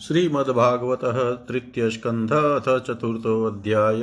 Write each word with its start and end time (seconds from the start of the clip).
श्रीमद्भागवत 0.00 1.00
तृतीय 1.48 1.88
स्कंध 1.90 2.32
अथ 2.32 2.68
चतुर्थोध्याय 2.86 4.02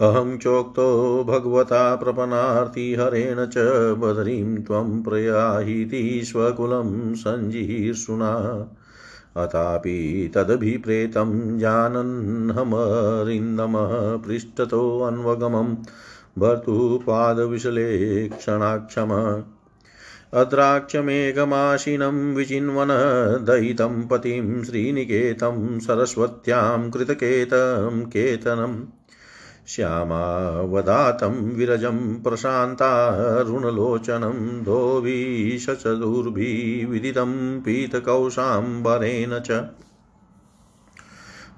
अहं 0.00 0.38
चोक्तो 0.38 1.24
भगवता 1.24 1.96
प्रपन्नार्तिहरेण 1.96 3.46
च 3.46 3.54
बदरीं 3.98 4.56
त्वं 4.56 5.02
प्रयाहीति 5.02 6.20
स्वकुलं 6.24 7.14
सञ्जीर्षुणा। 7.14 8.66
अथापि 9.36 10.30
तदभिप्रेतं 10.34 11.58
जानन्नमरिन्दमः 11.58 14.26
पृष्ठतोऽन्वगमं 14.26 15.76
भर्तुपादविशले 16.38 18.28
क्षणाक्षम 18.28 19.42
अद्राक्षमेघमाशिनं 20.34 22.34
विचिन्वन 22.34 22.88
दयितं 23.46 24.06
पतिं 24.06 24.64
श्रीनिकेतं 24.64 25.78
सरस्वत्यां 25.78 26.90
कृतकेतं 26.90 28.00
केतनम् 28.00 28.95
श्यामावदातं 29.68 31.28
विरजं 31.28 32.22
प्रशान्तारुणलोचनं 32.22 34.62
धोबीशचतुर्भिविदितं 34.62 37.60
पीतकौशाम्बरेण 37.60 39.38
च। 39.38 39.64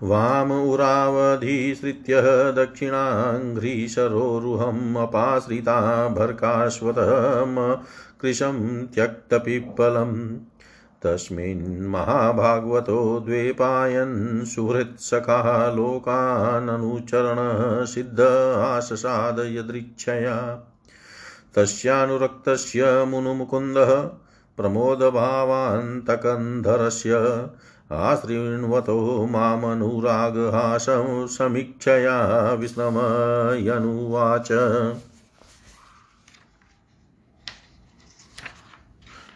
वाम 0.03 0.53
उरावधिसृत्य 0.53 2.23
दक्षिणाङ्घ्रिशरोरुहम् 2.53 4.97
अपाश्रिता 4.97 6.09
भर्काश्वतम 6.09 7.77
कृशं 8.21 8.87
त्यक्तपिप्पलम्। 8.87 10.37
तस्मिन्महाभागवतो 11.05 13.21
द्वेपायन् 13.21 14.45
सुहृत्सखा 14.45 15.73
लोकाननुचरणसिद्ध 15.73 18.57
आशसाद 18.57 19.39
यदृच्छया 19.39 20.65
तस्यानुरक्तस्य 21.57 23.05
मुनुमुकुन्दः 23.09 24.11
प्रमोदभावान्तकन्धरस्य 24.57 27.47
आशृण्वतो 27.93 29.27
मामनुरागहासं 29.27 31.27
समीक्षया 31.27 32.53
विस्मयनुवाच। 32.53 34.53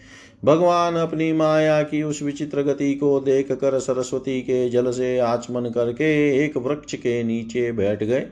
भगवान 0.46 0.94
अपनी 0.94 1.32
माया 1.32 1.82
की 1.82 2.02
उस 2.02 2.22
विचित्र 2.22 2.62
गति 2.62 2.94
को 2.94 3.20
देख 3.20 3.52
कर 3.52 3.78
सरस्वती 3.78 4.40
के 4.40 4.68
जल 4.70 4.90
से 4.90 5.18
आचमन 5.18 5.70
करके 5.70 6.10
एक 6.44 6.56
वृक्ष 6.56 6.94
के 6.94 7.22
नीचे 7.22 7.72
बैठ 7.72 8.02
गए। 8.04 8.26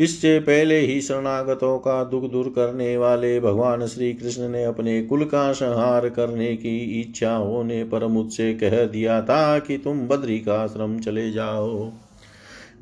इससे 0.00 0.38
पहले 0.40 0.78
ही 0.78 1.00
शरणागतों 1.00 1.78
का 1.78 2.04
दुख 2.04 2.30
दूर 2.30 2.48
करने 2.48 2.96
वाले 2.96 3.40
भगवान 3.40 3.86
श्री 3.86 4.12
कृष्ण 4.12 4.48
ने 4.48 4.64
अपने 4.64 5.02
कुल 5.02 5.24
का 5.24 5.52
संहार 5.52 6.08
करने 6.08 6.54
की 6.56 6.76
इच्छा 7.00 7.34
होने 7.34 7.82
पर 7.84 8.06
मुझसे 8.06 8.52
कह 8.54 8.84
दिया 8.84 9.20
था 9.22 9.58
कि 9.58 9.78
तुम 9.78 10.06
बद्री 10.08 10.38
का 10.38 10.60
आश्रम 10.60 10.98
चले 10.98 11.30
जाओ। 11.30 11.92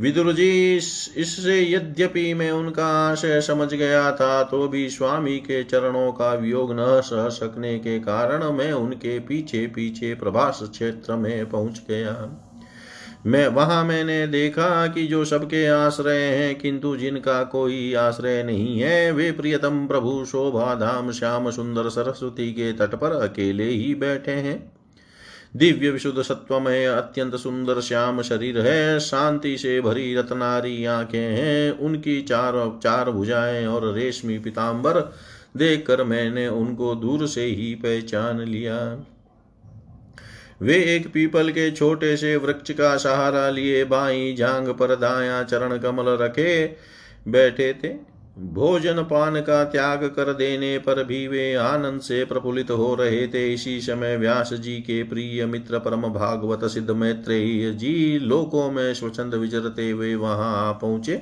विदुर 0.01 0.33
जी 0.33 0.77
इससे 1.17 1.73
यद्यपि 1.73 2.35
मैं 2.35 2.51
उनका 2.51 2.87
आशय 2.87 3.41
समझ 3.41 3.75
गया 3.75 4.13
था 4.13 4.43
तो 4.43 4.69
भी 4.69 4.89
स्वामी 4.91 5.39
के 5.39 5.65
चरणों 5.65 6.13
का 6.13 6.35
वियोग 6.35 6.73
न 6.73 6.77
सह 6.81 7.29
सकने 7.29 7.79
के 7.79 7.99
कारण 7.99 8.45
मैं 8.53 8.73
उनके 8.73 9.19
पीछे 9.19 9.67
पीछे 9.67 10.15
प्रभास 10.15 10.61
क्षेत्र 10.63 11.17
में 11.17 11.49
पहुँच 11.49 11.83
गया। 11.89 12.45
मैं, 13.27 13.49
वहाँ 13.49 13.85
मैंने 13.85 14.27
देखा 14.27 14.87
कि 14.87 15.07
जो 15.07 15.25
सबके 15.25 15.67
आश्रय 15.67 16.23
हैं, 16.23 16.55
किंतु 16.59 16.97
जिनका 16.97 17.43
कोई 17.45 17.95
आश्रय 17.95 18.43
नहीं 18.43 18.81
है, 18.81 19.13
वे 19.13 19.33
प्रियतम 19.33 19.87
प्रभु 19.87 20.25
शोभा 20.25 20.75
धाम 20.75 21.11
श्याम 21.11 21.51
सुंदर 21.51 21.89
सरस्वती 21.89 22.53
के 22.53 22.73
तट 22.73 22.95
पर 22.95 23.13
अकेले 23.13 23.65
ही 23.65 23.95
बैठे 23.95 24.33
हैं। 24.33 24.78
दिव्य 25.57 25.91
विशुद्ध 25.91 26.23
सत्वमय 26.23 26.85
अत्यंत 26.85 27.37
सुंदर 27.37 27.81
श्याम 27.81 28.23
शरीर 28.23 28.59
है, 28.61 29.01
शांति 29.01 29.59
से 29.59 29.81
भरी 29.81 30.15
रतनारी 30.15 30.85
आँखें 30.85 31.19
हैं, 31.19 31.79
उनकी 31.79 32.23
चार 32.23 32.81
चार 32.83 33.11
भुजाएँ 33.11 33.67
और 33.67 33.95
रेशमी 33.95 34.39
पिताम्बर 34.39 35.01
देखकर 35.57 36.05
मैंने 36.05 36.49
उनको 36.49 36.95
दूर 36.95 37.27
से 37.27 37.45
ही 37.45 37.75
पहचान 37.75 38.41
लिया। 38.41 39.07
वे 40.63 40.97
एक 40.97 41.13
पीपल 41.13 41.51
के 41.51 41.71
छोटे 41.71 42.17
से 42.17 42.37
वृक्ष 42.37 42.71
का 42.71 42.97
सहारा 42.97 43.51
लिए 43.51 43.85
बाई 43.85 44.35
जांग 44.39 44.69
पर 44.69 44.97
दाया 44.97 45.43
चरण 45.43 45.79
कमल 45.79 46.05
रखे 46.05 46.77
बैठे 47.29 47.73
थे। 47.85 48.18
भोजन 48.39 49.03
पान 49.03 49.41
का 49.41 49.63
त्याग 49.65 50.05
कर 50.07 50.33
देने 50.33 50.77
पर 50.79 51.03
भी 51.05 51.27
वे 51.29 51.55
आनंद 51.55 52.01
से 52.01 52.25
प्रफुल्लित 52.25 52.71
हो 52.71 52.95
रहे 52.95 53.27
थे। 53.29 53.53
इसी 53.55 53.81
समय 53.81 54.17
व्यास 54.17 54.53
जी 54.53 54.77
के 54.81 55.03
प्रिय 55.03 55.47
मित्र 55.47 55.79
परम 55.79 56.03
भागवत 56.03 56.65
सिद्ध 56.65 56.91
मैत्रेय 56.91 57.71
जी 57.73 58.19
लोकों 58.19 58.71
में 58.71 58.95
स्वच्छंद 58.95 59.35
विचरते 59.35 59.91
हुए 59.91 60.15
वहाँ 60.15 60.69
आ 60.69 60.73
पहुँचे। 60.73 61.21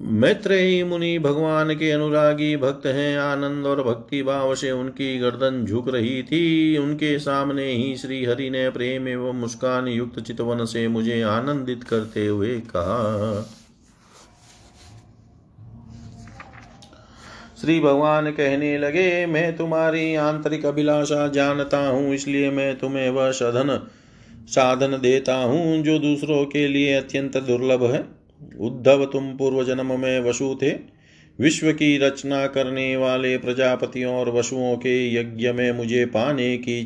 मैत्रेयी 0.00 0.82
मुनि 0.84 1.18
भगवान 1.18 1.74
के 1.74 1.90
अनुरागी 1.90 2.56
भक्त 2.56 2.86
हैं। 2.86 3.18
आनंद 3.18 3.66
और 3.66 3.82
भक्ति 3.82 4.22
भाव 4.22 4.54
से 4.54 4.70
उनकी 4.70 5.18
गर्दन 5.18 5.64
झुक 5.64 5.88
रही 5.88 6.22
थी। 6.22 6.78
उनके 6.78 7.18
सामने 7.18 7.70
ही 7.72 7.96
श्री 7.96 8.24
हरि 8.24 8.50
ने 8.50 8.68
प्रेम 8.70 9.08
एवं 9.08 9.40
मुस्कान 9.40 9.88
युक्त 9.88 10.20
चितवन 10.20 10.64
से 10.64 10.86
मुझे 10.88 11.22
आनंदित 11.22 11.84
करते 11.84 12.26
हुए 12.26 12.60
कहा 12.60 13.48
श्री 17.62 17.80
भगवान 17.80 18.30
कहने 18.30 18.78
लगे, 18.78 19.26
मैं 19.26 19.56
तुम्हारी 19.56 20.14
आंतरिक 20.14 20.66
अभिलाषा 20.66 21.28
जानता 21.28 21.78
हूँ, 21.88 22.14
इसलिए 22.14 22.50
मैं 22.50 22.78
तुम्हें 22.78 23.10
वह 23.10 23.30
साधन 23.30 23.88
साधन 24.48 24.98
देता 25.02 25.34
हूँ, 25.34 25.82
जो 25.82 25.98
दूसरों 25.98 26.44
के 26.44 26.68
लिए 26.68 26.94
अत्यंत 26.94 27.36
दुर्लभ 27.36 27.84
है। 27.84 28.04
उद्धव, 28.60 29.04
तुम 29.04 29.36
पूर्व 29.36 29.64
जन्म 29.64 30.00
में 30.00 30.20
वसु 30.20 30.58
थे। 30.62 30.70
विश्व 31.38 31.72
की 31.72 31.98
रचना 31.98 32.46
करने 32.46 32.96
वाले 32.96 33.36
प्रजापतियों 33.38 34.14
और 34.14 34.30
वसुओं 34.30 34.76
के 34.76 35.14
यज्ञ 35.14 35.52
में 35.52 35.72
मुझे 35.72 36.04
पाने 36.06 36.56
की 36.56 36.78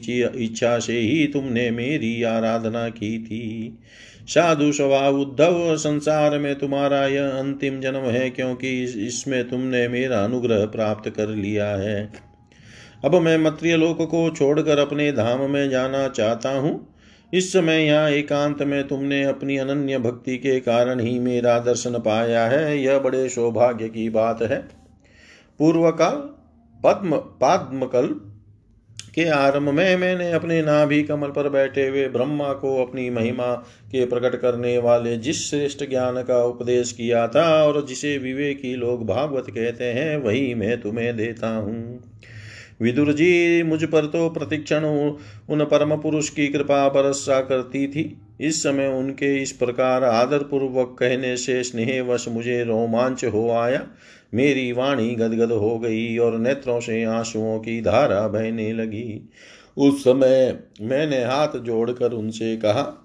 इच्छा 0.45 0.78
से 0.78 0.99
ही 0.99 1.26
तुमने 1.26 1.71
मेरी 1.71 2.23
आराधना 2.23 2.88
की 2.88 3.18
थी। 3.18 3.78
साधु 4.28 4.71
स्वभाव 4.73 5.16
उद्धव 5.16 5.76
संसार 5.76 6.38
में 6.38 6.54
तुम्हारा 6.59 7.06
यह 7.06 7.28
अंतिम 7.30 7.80
जन्म 7.80 8.04
है, 8.06 8.28
क्योंकि 8.30 8.83
इसमें 9.06 9.49
तुमने 9.49 9.87
मेरा 9.88 10.25
अनुग्रह 10.25 10.64
प्राप्त 10.66 11.09
कर 11.11 11.28
लिया 11.28 11.66
है। 11.66 12.12
अब 13.04 13.14
मैं 13.14 13.37
मत्रिय 13.38 13.76
लोक 13.76 14.02
को 14.02 14.28
छोड़कर 14.30 14.78
अपने 14.78 15.11
धाम 15.12 15.50
में 15.50 15.68
जाना 15.71 16.06
चाहता 16.09 16.50
हूँ। 16.50 16.95
इस 17.33 17.52
समय 17.52 17.83
यहाँ 17.83 18.11
एकांत 18.11 18.62
में 18.62 18.87
तुमने 18.88 19.23
अपनी 19.25 19.56
अनन्य 19.56 19.99
भक्ति 19.99 20.37
के 20.37 20.59
कारण 20.61 21.00
ही 21.00 21.18
मेरा 21.18 21.59
दर्शन 21.59 21.99
पाया 21.99 22.45
है। 22.47 22.78
यह 22.78 22.99
बड़े 22.99 23.28
सौभाग्य 23.28 23.88
की 23.88 24.09
बात 24.11 24.42
है। 24.42 24.59
पूर्व 25.61 25.90
काल 25.90 26.16
पद्म 26.80 27.16
पाद्मकल 27.40 28.06
के 29.16 29.28
आरंभ 29.28 29.68
में 29.68 29.96
मैंने 29.96 30.32
अपने 30.32 30.62
नाभि 30.62 31.02
कमल 31.02 31.28
पर 31.28 31.49
बैठे 31.49 31.88
हुए 31.88 32.08
ब्रह्मा 32.08 32.52
को 32.52 32.85
अपनी 32.85 33.11
महिमा 33.11 33.52
के 33.90 34.06
प्रकट 34.06 34.37
करने 34.37 34.78
वाले 34.78 35.16
जिस 35.16 35.50
श्रेष्ठ 35.50 35.85
ज्ञान 35.88 36.23
का 36.23 36.44
उपदेश 36.44 36.92
किया 36.92 37.28
था 37.28 37.64
और 37.64 37.87
जिसे 37.87 38.18
विवेकी 38.18 38.76
लोग 38.76 39.06
भागवत 39.06 39.46
कहते 39.49 39.85
हैं, 39.85 40.16
वही 40.16 40.54
मैं 40.54 40.80
तुम्हें 40.80 41.16
देता 41.16 41.49
हूँ। 41.49 42.00
विदुर 42.80 43.12
जी, 43.12 43.62
मुझ 43.62 43.85
पर 43.85 44.06
तो 44.06 44.28
प्रतिक्षण 44.28 44.85
उन 45.50 45.64
परम 45.64 45.96
पुरुष 45.96 46.28
की 46.28 46.49
कृपा 46.49 46.88
बरसा 46.88 47.40
करती 47.40 47.87
थी। 47.88 48.20
इस 48.40 48.62
समय 48.62 48.87
उनके 48.87 49.42
इस 49.42 49.52
प्रकार 49.52 50.04
आदरपूर्वक 50.04 50.96
कहने 51.00 51.37
से 51.37 51.62
स्नेहवश 51.62 52.28
मुझे 52.28 52.64
रोमांच 52.64 53.25
हो 53.25 53.50
आया। 53.50 53.87
मेरी 54.35 54.73
वाणी 54.73 55.14
गदगद 55.14 55.52
हो 55.52 55.78
गई 55.78 56.18
और 56.18 56.38
नेत्रों 56.38 56.80
से 56.80 57.04
आंसुओं 57.04 57.59
की 57.59 57.80
धारा 57.80 58.28
बहने 58.28 58.73
लगी। 58.73 59.28
उस 59.76 60.00
समय 60.00 60.59
मैंने 60.80 61.25
हाथ 61.25 61.59
जोड़कर 61.59 62.12
उनसे 62.12 62.56
कहा 62.56 63.02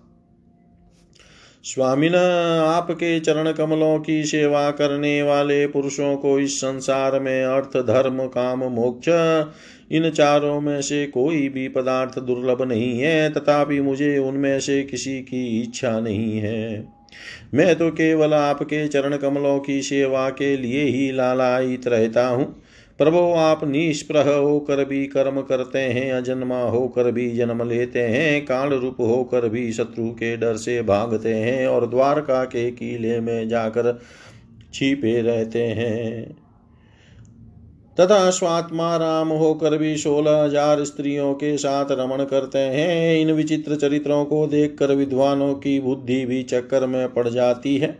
स्वामिन 1.63 2.15
आपके 2.15 3.19
चरण 3.19 3.51
कमलों 3.51 3.99
की 3.99 4.23
सेवा 4.23 4.71
करने 4.71 5.23
वाले 5.23 5.67
पुरुषों 5.67 6.17
को 6.17 6.39
इस 6.39 6.57
संसार 6.57 7.19
में 7.19 7.43
अर्थ, 7.43 7.77
धर्म, 7.77 8.27
काम, 8.27 8.63
मोक्ष, 8.63 9.09
इन 9.91 10.09
चारों 10.09 10.61
में 10.61 10.81
से 10.81 11.07
कोई 11.07 11.49
भी 11.49 11.67
पदार्थ 11.67 12.19
दुर्लभ 12.19 12.61
नहीं 12.61 12.99
है, 12.99 13.33
तथापि 13.33 13.81
मुझे 13.81 14.17
उनमें 14.17 14.59
से 14.59 14.83
किसी 14.83 15.21
की 15.21 15.61
इच्छा 15.61 15.99
नहीं 15.99 16.37
है। 16.37 17.00
मैं 17.53 17.75
तो 17.75 17.89
केवल 17.91 18.33
आपके 18.33 18.87
चरण 18.87 19.17
कमलों 19.17 19.59
की 19.59 19.81
सेवा 19.81 20.29
के 20.29 20.57
लिए 20.57 20.83
ही 20.83 21.11
लालायित 21.11 21.87
रहता 21.87 22.27
हूँ। 22.27 22.63
प्रभो, 22.97 23.33
आप 23.33 23.63
निष्प्रह 23.63 24.33
होकर 24.33 24.85
भी 24.85 25.05
कर्म 25.07 25.41
करते 25.41 25.79
हैं, 25.79 26.11
अजन्मा 26.13 26.61
होकर 26.61 27.11
भी 27.11 27.29
जन्म 27.31 27.69
लेते 27.69 27.99
हैं 27.99 28.45
काल 28.45 28.69
रूप 28.69 28.97
होकर 28.99 29.49
भी 29.49 29.71
शत्रु 29.71 30.11
के 30.11 30.37
डर 30.37 30.55
से 30.55 30.81
भागते 30.81 31.33
हैं 31.33 31.67
और 31.67 31.89
द्वारका 31.89 32.43
के 32.43 32.71
किले 32.71 33.19
में 33.19 33.47
जाकर 33.49 33.99
छिपे 34.73 35.21
रहते 35.21 35.63
हैं। 35.63 36.40
तथा 37.97 38.29
स्वात्मा 38.29 38.95
राम 38.97 39.29
होकर 39.29 39.77
भी 39.77 39.95
सोलह 39.97 40.43
हज़ार 40.43 40.83
स्त्रियों 40.83 41.33
के 41.33 41.57
साथ 41.57 41.85
रमण 41.91 42.23
करते 42.23 42.59
हैं। 42.59 43.19
इन 43.19 43.31
विचित्र 43.31 43.75
चरित्रों 43.75 44.23
को 44.25 44.45
देखकर 44.47 44.95
विद्वानों 44.95 45.53
की 45.53 45.79
बुद्धि 45.79 46.25
भी 46.25 46.43
चक्कर 46.43 46.85
में 46.85 47.13
पड़ 47.13 47.27
जाती 47.29 47.77
है। 47.77 47.97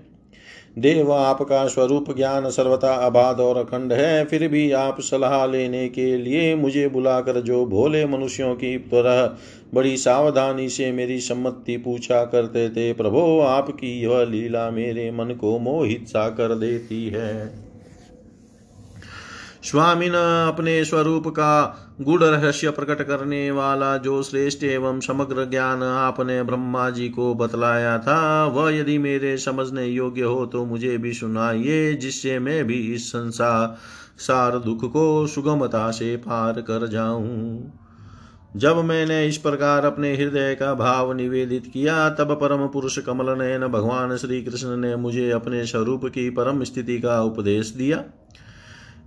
देव 0.79 1.11
आपका 1.13 1.65
स्वरूप 1.67 2.05
ज्ञान 2.17 2.49
सर्वथा 2.49 2.93
अबाध 3.05 3.39
और 3.39 3.57
अखंड 3.57 3.93
है। 3.93 4.25
फिर 4.25 4.47
भी 4.47 4.71
आप 4.71 5.01
सलाह 5.01 5.45
लेने 5.45 5.87
के 5.89 6.17
लिए 6.17 6.55
मुझे 6.55 6.87
बुलाकर 6.87 7.39
जो 7.41 7.65
भोले 7.65 8.05
मनुष्यों 8.05 8.53
की 8.55 8.77
तरह 8.77 9.25
बड़ी 9.73 9.97
सावधानी 9.97 10.69
से 10.69 10.91
मेरी 10.91 11.19
सम्मति 11.19 11.77
पूछा 11.77 12.23
करते 12.25 12.69
थे, 12.69 12.93
प्रभो, 12.93 13.39
आपकी 13.39 13.99
यह 14.01 14.23
लीला 14.23 14.69
मेरे 14.71 15.11
मन 15.11 15.35
को 15.41 15.57
मोहित 15.59 16.07
सा 16.07 16.29
कर 16.29 16.55
देती 16.55 17.05
है। 17.07 17.70
स्वामीन 19.63 20.13
अपने 20.47 20.83
स्वरूप 20.85 21.27
का 21.27 21.77
गुड़ 22.01 22.23
रहस्य 22.23 22.69
प्रकट 22.69 23.01
करने 23.01 23.49
वाला 23.51 23.97
जो 23.97 24.21
श्रेष्ठ 24.23 24.63
एवं 24.63 24.99
समग्र 24.99 25.45
ज्ञान 25.49 25.83
आपने 25.83 26.41
ब्रह्मा 26.43 26.89
जी 26.89 27.09
को 27.09 27.33
बतलाया 27.33 27.97
था, 27.97 28.45
वह 28.45 28.73
यदि 28.75 28.97
मेरे 28.97 29.37
समझने 29.37 29.85
योग्य 29.85 30.21
हो 30.21 30.45
तो 30.45 30.65
मुझे 30.65 30.97
भी 30.97 31.13
सुनाइए, 31.13 31.93
जिससे 31.93 32.39
मैं 32.39 32.63
भी 32.67 32.79
इस 32.93 33.07
संसार 33.11 33.77
सार 34.19 34.57
दुख 34.59 34.85
को 34.91 35.27
सुगमता 35.27 35.89
से 35.91 36.15
पार 36.17 36.61
कर 36.61 36.87
जाऊँ। 36.87 37.71
जब 38.57 38.77
मैंने 38.77 39.25
इस 39.27 39.37
प्रकार 39.37 39.85
अपने 39.85 40.13
हृदय 40.15 40.55
का 40.55 40.73
भाव 40.73 41.13
निवेदित 41.13 41.67
किया, 41.73 42.09
तब 42.09 42.33
परम 42.33 42.67
पुरुष 42.67 42.97
कमल 42.99 43.29
नयन 43.37 43.67
भगवान 43.67 44.15
श्री 44.17 44.41
कृष्ण 44.41 44.77
ने 44.77 44.95
मुझे 44.95 45.29
अपने 45.31 45.65
स्वरूप 45.65 46.05
की 46.05 46.29
परम 46.29 46.63
स्थिति 46.63 46.99
का 46.99 47.21
उपदेश 47.21 47.69
दिया। 47.69 48.03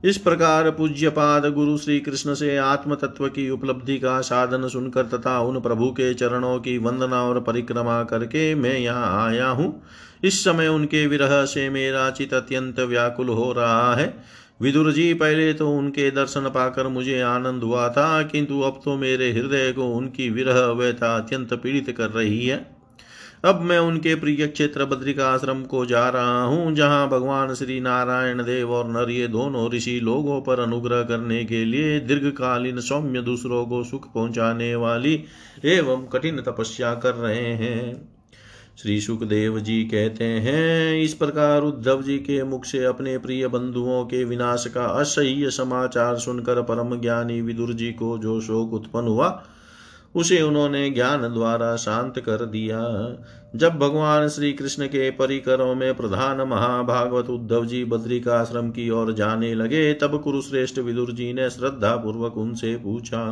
इस 0.04 0.16
प्रकार 0.18 0.68
पूज्य 0.70 1.08
पाद 1.08 1.46
गुरु 1.46 1.76
श्री 1.78 1.98
कृष्ण 2.00 2.34
से 2.34 2.56
आत्म 2.56 2.94
तत्व 2.94 3.28
की 3.28 3.48
उपलब्धि 3.50 3.96
का 3.98 4.20
साधन 4.20 4.66
सुनकर 4.68 5.06
तथा 5.08 5.38
उन 5.40 5.60
प्रभु 5.60 5.88
के 5.90 6.12
चरणों 6.14 6.58
की 6.58 6.76
वंदना 6.78 7.22
और 7.22 7.40
परिक्रमा 7.40 8.02
करके 8.04 8.54
मैं 8.54 8.76
यहाँ 8.78 9.26
आया 9.26 9.48
हूँ। 9.48 9.82
इस 10.24 10.42
समय 10.44 10.68
उनके 10.68 11.06
विरह 11.06 11.44
से 11.44 11.68
मेरा 11.70 12.08
चित 12.10 12.34
अत्यंत 12.34 12.80
व्याकुल 12.80 13.28
हो 13.28 13.52
रहा 13.52 13.94
है। 13.94 14.14
विदुर 14.62 14.92
जी, 14.92 15.12
पहले 15.14 15.52
तो 15.54 15.70
उनके 15.70 16.10
दर्शन 16.10 16.48
पाकर 16.48 16.88
मुझे 16.88 17.20
आनंद 17.22 17.62
हुआ 17.62 17.88
था, 17.88 18.22
किंतु 18.22 18.60
अब 18.60 18.80
तो 18.84 18.96
मेरे 18.96 19.32
हृदय 19.32 19.72
को 19.72 19.90
उनकी 19.92 20.30
विरह 20.30 20.60
व्यथा 20.72 21.16
अत्यंत 21.16 21.54
पीड़ित 21.54 21.90
कर 21.96 22.10
रही 22.10 22.46
है। 22.46 22.64
अब 23.44 23.60
मैं 23.60 23.78
उनके 23.78 24.14
प्रिय 24.14 24.46
क्षेत्र 24.46 24.84
बद्रिका 24.84 25.26
आश्रम 25.28 25.62
को 25.62 25.84
जा 25.86 26.08
रहा 26.08 26.42
हूँ, 26.42 26.72
जहाँ 26.74 27.08
भगवान 27.08 27.54
श्री 27.54 27.80
नारायण 27.80 28.42
देव 28.42 28.70
और 28.70 28.88
नर 28.88 29.10
ये 29.10 29.26
दोनों 29.28 29.68
ऋषि 29.70 29.98
लोगों 30.00 30.40
पर 30.42 30.60
अनुग्रह 30.60 31.02
करने 31.02 31.44
के 31.44 31.64
लिए 31.64 32.00
दीर्घकालीन 32.00 32.80
सौम्य 32.80 33.22
दूसरों 33.22 33.64
को 33.66 33.82
सुख 33.84 34.12
पहुँचाने 34.12 34.74
वाली 34.76 35.14
एवं 35.64 36.06
कठिन 36.06 36.40
तपस्या 36.40 36.94
कर 36.94 37.14
रहे 37.14 37.52
हैं। 37.54 38.10
श्री 38.78 39.00
सुखदेव 39.00 39.58
जी 39.60 39.82
कहते 39.84 40.24
हैं, 40.24 41.02
इस 41.02 41.14
प्रकार 41.14 41.62
उद्धव 41.62 42.02
जी 42.02 42.18
के 42.18 42.42
मुख 42.44 42.64
से 42.64 42.84
अपने 42.84 43.18
प्रिय 43.18 43.48
बंधुओं 43.48 44.04
के 44.04 44.24
विनाश 44.24 44.66
का 44.66 44.84
असह्य 45.00 45.50
समाचार 45.50 46.16
सुनकर 46.16 46.62
परम 46.62 47.00
ज्ञानी 47.00 47.40
विदुर 47.40 47.72
जी 47.72 47.92
को 47.92 48.18
जो 48.18 48.40
शोक 48.40 48.72
उत्पन्न 48.72 49.08
हुआ 49.08 49.28
उसे 50.14 50.42
उन्होंने 50.42 50.90
ज्ञान 50.90 51.34
द्वारा 51.34 51.76
शांत 51.76 52.18
कर 52.18 52.44
दिया। 52.46 52.80
जब 53.56 53.78
भगवान 53.78 54.28
श्री 54.28 54.52
कृष्ण 54.52 54.86
के 54.86 55.10
परिकरों 55.10 55.74
में 55.74 55.94
प्रधान 55.94 56.40
महाभागवत 56.40 57.30
उद्धव 57.30 57.66
जी 57.66 57.84
बद्रिकाश्रम 57.84 58.70
की 58.70 58.90
ओर 58.90 59.12
जाने 59.12 59.54
लगे, 59.54 59.94
तब 59.94 60.20
कुरुश्रेष्ठ 60.20 60.78
विदुर 60.78 61.12
जी 61.12 61.32
ने 61.32 61.50
श्रद्धा 61.50 61.96
पूर्वक 61.96 62.36
उनसे 62.36 62.76
पूछा। 62.76 63.22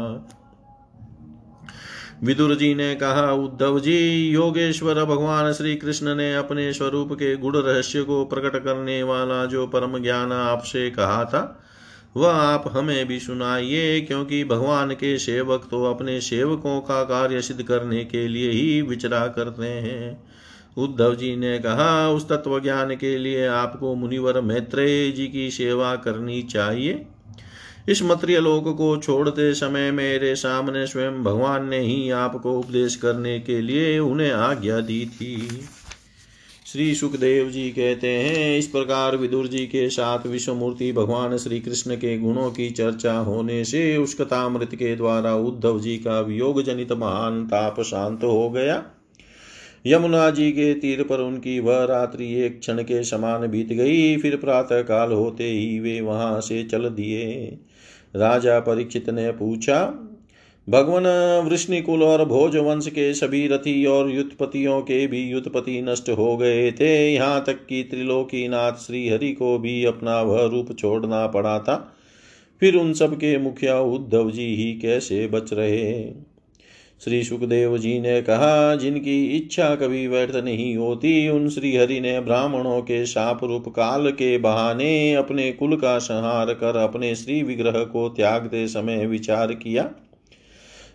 विदुर 2.24 2.54
जी 2.54 2.74
ने 2.74 2.94
कहा, 2.94 3.32
उद्धव 3.32 3.80
जी, 3.80 4.28
योगेश्वर 4.28 5.04
भगवान 5.04 5.52
श्री 5.52 5.74
कृष्ण 5.76 6.14
ने 6.14 6.34
अपने 6.34 6.72
स्वरूप 6.72 7.12
के 7.12 7.36
गुण 7.36 7.56
रहस्य 7.56 8.02
को 8.02 8.24
प्रकट 8.24 8.64
करने 8.64 9.02
वाला 9.02 9.44
जो 9.44 9.66
परम 9.66 9.98
ज्ञान 9.98 10.32
आपसे 10.32 10.90
कहा 10.90 11.24
था 11.24 11.58
वह 12.16 12.28
आप 12.28 12.64
हमें 12.72 13.06
भी 13.08 13.18
सुनाइए, 13.20 14.00
क्योंकि 14.00 14.42
भगवान 14.44 14.90
के 14.90 15.18
सेवक 15.18 15.66
तो 15.70 15.84
अपने 15.84 16.20
सेवकों 16.20 16.80
का 16.80 17.02
कार्य 17.04 17.42
सिद्ध 17.42 17.62
करने 17.62 18.04
के 18.04 18.26
लिए 18.28 18.50
ही 18.50 18.82
विचरा 18.82 19.26
करते 19.26 19.66
हैं। 19.66 20.24
उद्धव 20.76 21.14
जी 21.14 21.34
ने 21.36 21.58
कहा, 21.58 22.08
उस 22.08 22.28
तत्व 22.28 22.60
ज्ञान 22.60 22.94
के 22.96 23.16
लिए 23.18 23.46
आपको 23.46 23.94
मुनिवर 23.94 24.40
मैत्रेय 24.40 25.10
जी 25.10 25.26
की 25.26 25.50
सेवा 25.50 25.94
करनी 25.96 26.42
चाहिए। 26.42 27.06
इस 27.88 28.02
मत्रिय 28.02 28.40
लोक 28.40 28.68
को 28.76 28.96
छोड़ते 28.96 29.52
समय 29.54 29.90
मेरे 29.90 30.34
सामने 30.34 30.86
स्वयं 30.86 31.22
भगवान 31.24 31.68
ने 31.68 31.78
ही 31.78 32.10
आपको 32.10 32.52
उपदेश 32.52 32.96
करने 32.96 33.38
के 33.40 33.60
लिए 33.60 33.98
उन्हें 33.98 34.30
आज्ञा 34.32 34.80
दी 34.80 35.04
थी। 35.06 35.36
श्री 36.72 36.94
सुखदेव 36.94 37.48
जी 37.50 37.70
कहते 37.70 38.08
हैं, 38.08 38.58
इस 38.58 38.66
प्रकार 38.66 39.16
विदुर 39.16 39.46
जी 39.46 39.66
के 39.66 39.88
साथ 39.90 40.26
विश्वमूर्ति 40.26 40.92
भगवान 40.92 41.36
श्री 41.36 41.60
कृष्ण 41.60 41.96
के 41.96 42.18
गुणों 42.18 42.50
की 42.50 42.70
चर्चा 42.70 43.12
होने 43.18 43.64
से 43.64 43.96
उष्कतामृत 43.96 44.74
के 44.74 44.96
द्वारा 44.96 45.34
उद्धव 45.34 45.80
जी 45.80 45.96
का 45.96 46.20
वियोग 46.20 46.62
जनित 46.62 46.92
महान 46.92 47.44
ताप 47.46 47.80
शांत 47.80 48.24
हो 48.24 48.50
गया। 48.50 48.82
यमुना 49.86 50.30
जी 50.30 50.50
के 50.52 50.74
तीर 50.74 51.02
पर 51.02 51.20
उनकी 51.20 51.58
वह 51.60 51.84
रात्रि 51.84 52.32
एक 52.34 52.60
क्षण 52.60 52.82
के 52.82 53.02
समान 53.04 53.46
बीत 53.46 53.68
गई, 53.68 54.16
फिर 54.16 54.36
प्रातः 54.36 54.82
काल 54.82 55.12
होते 55.12 55.44
ही 55.44 55.78
वे 55.80 56.00
वहाँ 56.00 56.40
से 56.40 56.62
चल 56.64 56.88
दिए। 56.88 57.58
राजा 58.16 58.60
परीक्षित 58.60 59.10
ने 59.10 59.30
पूछा 59.30 59.84
भगवान 60.68 61.06
वृष्णिकुल 61.48 62.02
और 62.02 62.24
भोज 62.24 62.56
वंश 62.56 62.86
के 62.86 63.14
सभी 63.14 63.48
रथी 63.48 63.86
और 63.86 64.10
युद्धपतियों 64.10 64.80
के 64.80 65.06
भी 65.06 65.22
युद्धपति 65.22 65.82
नष्ट 65.82 66.10
हो 66.10 66.36
गए 66.36 66.72
थे। 66.72 67.14
यहाँ 67.14 67.44
तक 67.46 67.66
कि 67.66 67.82
त्रिलोकीनाथ 67.82 68.72
श्री 68.72 69.08
हरि 69.08 69.32
को 69.32 69.58
भी 69.58 69.84
अपना 69.84 70.22
वह 70.22 70.46
रूप 70.46 70.76
छोड़ना 70.78 71.26
पड़ा 71.26 71.58
था। 71.58 71.96
फिर 72.60 72.76
उन 72.76 72.92
सब 72.92 73.16
के 73.16 73.38
मुखिया 73.38 73.80
उद्धव 73.80 74.30
जी 74.30 74.54
ही 74.56 74.72
कैसे 74.78 75.26
बच 75.26 75.52
रहे? 75.52 76.04
श्री 77.04 77.22
सुखदेव 77.22 77.78
जी 77.78 78.00
ने 78.00 78.22
कहा, 78.22 78.74
जिनकी 78.74 79.24
इच्छा 79.26 79.74
कभी 79.74 80.06
व्यर्थ 80.06 80.36
नहीं 80.36 80.76
होती, 80.76 81.28
उन 81.28 81.48
श्री 81.48 81.76
हरि 81.76 82.00
ने 82.00 82.20
ब्राह्मणों 82.20 82.80
के 82.80 83.06
शाप 83.06 83.44
रूप 83.44 83.68
काल 83.68 84.10
के 84.10 84.38
बहाने 84.38 85.14
अपने 85.14 85.52
कुल 85.52 85.76
का 85.76 85.98
संहार 85.98 86.54
कर 86.54 86.76
अपने 86.76 87.14
श्री 87.14 87.42
विग्रह 87.42 87.84
को 87.84 88.08
त्यागते 88.08 88.68
समय 88.68 89.06
विचार 89.06 89.52
किया। 89.52 89.90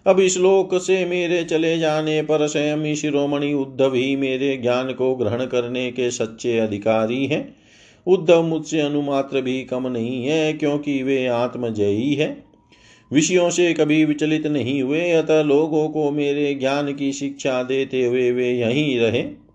अब 0.08 0.20
इस 0.20 0.38
लोक 0.38 0.76
से 0.76 1.06
मेरे 1.06 1.44
चले 1.44 1.80
जाने 1.80 2.22
पर 2.22 2.48
स्वयं 2.48 2.96
शिरोमणि 2.96 3.54
उद्धव 3.54 3.94
ही 3.94 4.16
मेरे 4.16 4.58
ज्ञान 4.58 4.94
को 4.94 5.16
ग्रहण 5.16 5.46
करने 5.46 5.92
के 5.92 6.12
सच्चे 6.12 6.60
अधिकारी 6.60 7.26
हैं। 7.26 7.56
उद्धव 8.08 8.44
मुझसे 8.44 8.82
अनुमात्र 8.82 9.42
भी 9.42 9.64
कम 9.64 9.88
नहीं 9.88 10.26
है, 10.26 10.54
क्योंकि 10.54 11.04
वे 11.04 11.28
आत्मजयी 11.28 12.14
है। 12.14 12.44
विषयों 13.14 13.50
से 13.50 13.74
कभी 13.74 14.06
विचलित 14.06 14.48
नहीं 14.48 14.82
हुए, 14.82 15.12
अतः 15.12 15.44
लोगों 15.44 15.90
को 15.90 16.12
मेरे 16.12 16.54
ज्ञान 16.56 16.94
की 16.94 17.14
शिक्षा 17.14 17.64
देते 17.64 18.06
हुए 18.06 18.32
वे 18.32 18.52
यहीं 18.52 19.00
रहे। 19.00 19.48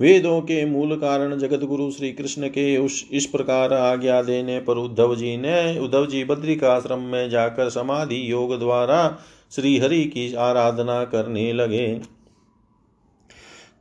वेदों 0.00 0.40
के 0.40 0.64
मूल 0.64 0.96
कारण 0.96 1.38
जगत 1.38 1.60
गुरु 1.60 1.90
श्री 1.90 2.12
कृष्ण 2.12 2.48
के 2.48 2.76
उस, 2.76 3.08
इस 3.12 3.26
प्रकार 3.26 3.72
आज्ञा 3.72 4.22
देने 4.22 4.60
पर 4.60 4.74
उद्धव 4.74 5.16
जी 5.16 5.36
ने, 5.36 5.78
उद्धव 5.78 6.06
जी 6.06 6.24
बद्रिका 6.24 6.72
आश्रम 6.72 6.98
में 6.98 7.30
जाकर 7.30 7.68
समाधि 7.68 8.32
योग 8.32 8.58
द्वारा 8.58 9.18
श्री 9.50 9.78
हरि 9.78 10.04
की 10.04 10.34
आराधना 10.34 11.04
करने 11.04 11.52
लगे। 11.52 12.00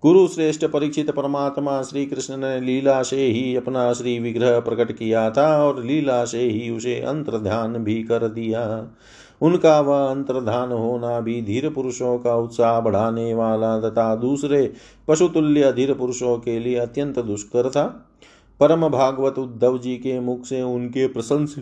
गुरु 0.04 0.28
श्रेष्ठ 0.28 0.66
परीक्षित 0.66 1.12
परमात्मा 1.12 1.82
श्री 1.82 2.06
कृष्ण 2.06 2.38
ने 2.38 2.60
लीला 2.62 3.04
से 3.04 3.26
ही 3.26 3.56
अपना 3.56 3.94
श्री 3.94 4.20
विग्रह 4.20 4.60
प्रकट 4.60 4.92
किया 4.92 5.30
था 5.30 5.64
और 5.64 5.84
लीला 5.84 6.26
से 6.26 6.40
ही 6.40 6.70
उसे 6.70 7.00
अंतर 7.02 7.38
ध्यान 7.38 7.78
भी 7.78 8.04
कर 8.04 8.28
दिया। 8.28 8.88
उनका 9.42 9.80
वह 9.80 10.12
अंतर्धान 10.12 10.72
होना 10.72 11.20
भी 11.20 11.42
धीर 11.42 11.70
पुरुषों 11.70 12.18
का 12.20 12.36
उत्साह 12.36 12.80
बढ़ाने 12.80 13.34
वाला 13.34 13.80
तथा 13.80 14.16
दूसरे 14.16 14.74
पशुतुल्य 15.08 15.72
धीर 15.72 15.94
पुरुषों 15.94 16.38
के 16.38 16.60
लिए 16.60 16.76
अत्यंत 16.76 17.20
दुष्कर 17.20 17.70
था। 17.70 17.84
परम 18.60 18.90
भागवत 18.90 19.40
उद्धव 19.40 19.78
जी 19.78 19.96
के 19.98 20.20
मुख 20.20 20.46
से 20.46 20.62
उनके 20.62 21.08
प्रशंस 21.08 21.56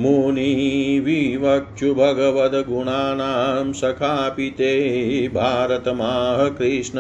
मुनिविवक्षु 0.02 1.94
भगवद्गुणानां 1.94 3.74
सखापि 3.74 4.50
ते 4.50 5.28
भारतमाह 5.28 6.50
कृष्ण 6.50 7.00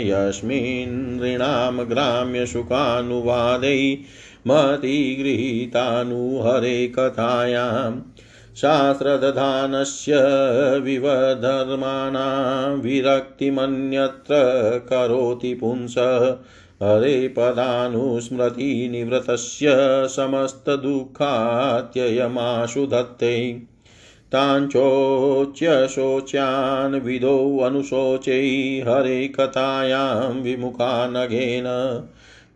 यस्मिन् 0.00 1.20
नृणां 1.20 1.90
ग्राम्यसुखानुवादै 1.90 3.98
मतिगृहीतानुहरे 4.46 6.94
कथायां 6.98 8.00
शास्त्रदधानस्य 8.56 10.12
विवधर्माणां 10.78 12.80
विरक्तिमन्यत्र 12.80 14.86
करोति 14.90 15.54
पुंसः। 15.54 16.36
हरे 16.82 17.28
पदानुस्मृतिनिवृतस्य 17.28 19.68
समस्तदुःखात्ययमाशु 20.08 22.86
धत्ते 22.86 23.62
ताञ्चोच्य 24.32 25.88
शोच्यान् 25.88 26.94
विदो 26.94 27.58
अनुशोचै 27.58 28.84
हरे 28.88 29.28
कथायां 29.28 30.42
विमुखा 30.42 31.10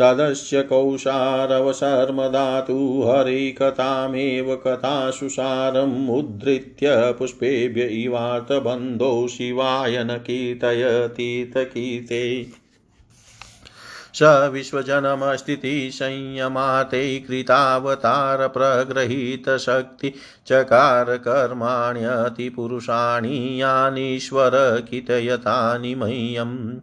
तदस्य 0.00 0.62
कौशारवशर्मदातु 0.68 2.76
हरिकथामेव 3.06 4.54
कथासु 4.66 5.28
सारम् 5.28 6.08
उद्धृत्य 6.10 6.92
पुष्पेभ्य 7.18 7.86
इवार्तबन्धो 8.02 9.10
शिवाय 9.28 10.04
न 10.04 10.16
कीर्तयतीतकीर्ते 10.26 12.22
स 14.14 14.50
विश्वजन्मस्थितिसंयमाते 14.52 17.20
कृतावतारप्रगृहीतशक्ति 17.20 20.14
चकार 20.46 21.16
कर्माण्यतिपुरुषाणि 21.16 23.62
यानीश्वर 23.62 24.84
कितयतानि 24.90 25.94
मह्यम्। 25.94 26.74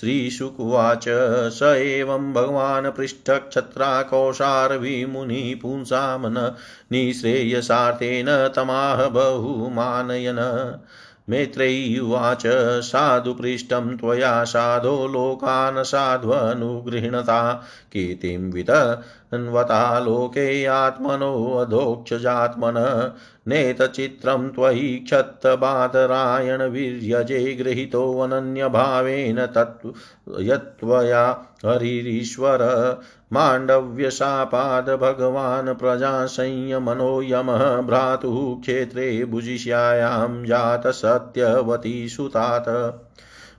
श्रीशुकुवाच 0.00 1.04
स 1.52 1.62
एवं 1.62 2.32
भगवान् 2.32 2.86
पृष्ठक्षत्राकौशारविमुनिः 2.86 5.62
पुंसां 5.62 6.18
न 6.22 6.54
निःश्रेयसार्थेन 6.92 8.52
तमाह 8.56 9.06
बहुमानयन्। 9.06 10.74
मैत्रेय्युवाच 11.30 12.42
साधु 12.84 13.34
पृष्टं 13.34 13.96
त्वया 13.96 14.44
साधो 14.44 15.06
लोकान् 15.08 15.84
साध्वनुगृह्णता 15.84 17.52
कीर्तिं 17.92 18.50
वितन्वता 19.32 19.98
लोके 19.98 20.64
आत्मनोऽधोक्षजात्मन 20.64 22.74
नेतचित्रं 23.48 24.48
त्वयि 24.48 24.96
क्षत्तबादरायणवीर्यजे 24.96 27.54
गृहीतोऽनन्यभावेन 27.54 29.46
तत् 29.46 29.86
यत्त्वया 30.40 31.50
हरिरीश्वर। 31.66 32.58
माण्डव्यशापाद 33.32 34.90
भगवान् 34.90 35.74
प्रजासंयमनो 35.74 37.22
यमः 37.22 37.80
भ्रातुः 37.80 38.60
क्षेत्रे 38.60 39.24
भुजिष्यायां 39.24 40.44
जातसत्यवती 40.44 42.08
सुतात 42.08 42.64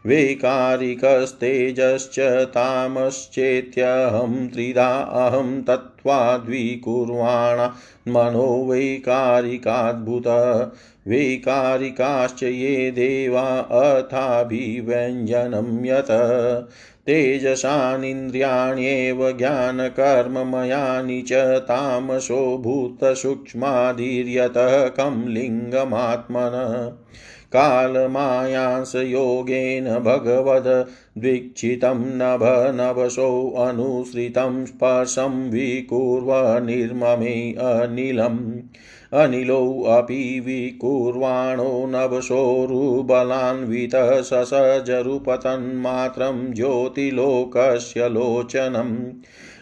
वैकारिकस्तेजश्च 0.06 2.46
तामश्चेत्यहं 2.46 4.48
त्रिधा 4.48 5.00
अहं 5.00 5.64
तत्त्वाद्विकुर्वाणा 5.64 7.76
मनो 8.08 8.72
वैकारिकाद्भुत। 8.72 10.24
वैकारिकाश्च 11.08 12.44
ये 12.44 12.92
देवा 12.92 13.68
अथाभिव्यञ्जनं 13.72 15.86
यत्। 15.86 16.12
तेजसानिन्द्रियाण्येव 17.08 19.38
ज्ञानकर्ममयानि 19.38 21.22
च 21.22 21.60
तामसो 21.60 22.58
भूतसूक्ष्मादिर्यतः 22.58 24.88
कं 24.88 25.28
लिङ्गमात्मन। 25.28 26.92
कालमायांसयोगेन 27.54 29.86
भगवद्वीक्षितं 29.86 31.94
नभ 31.94 32.78
नभसोऽनुसृतं 32.82 34.66
स्पर्शं 34.66 35.50
विकुर्व 35.50 36.66
निर्ममे 36.66 37.52
अनिलम्। 37.52 38.60
अनिलोऽपि 39.14 40.40
विकुर्वाणो 40.40 41.88
नभसोरुबलान्वितः 41.88 44.22
ससजरुपतन्मात्रं 44.22 46.54
ज्योतिलोकस्य 46.54 48.10
लोचनम्। 48.10 48.98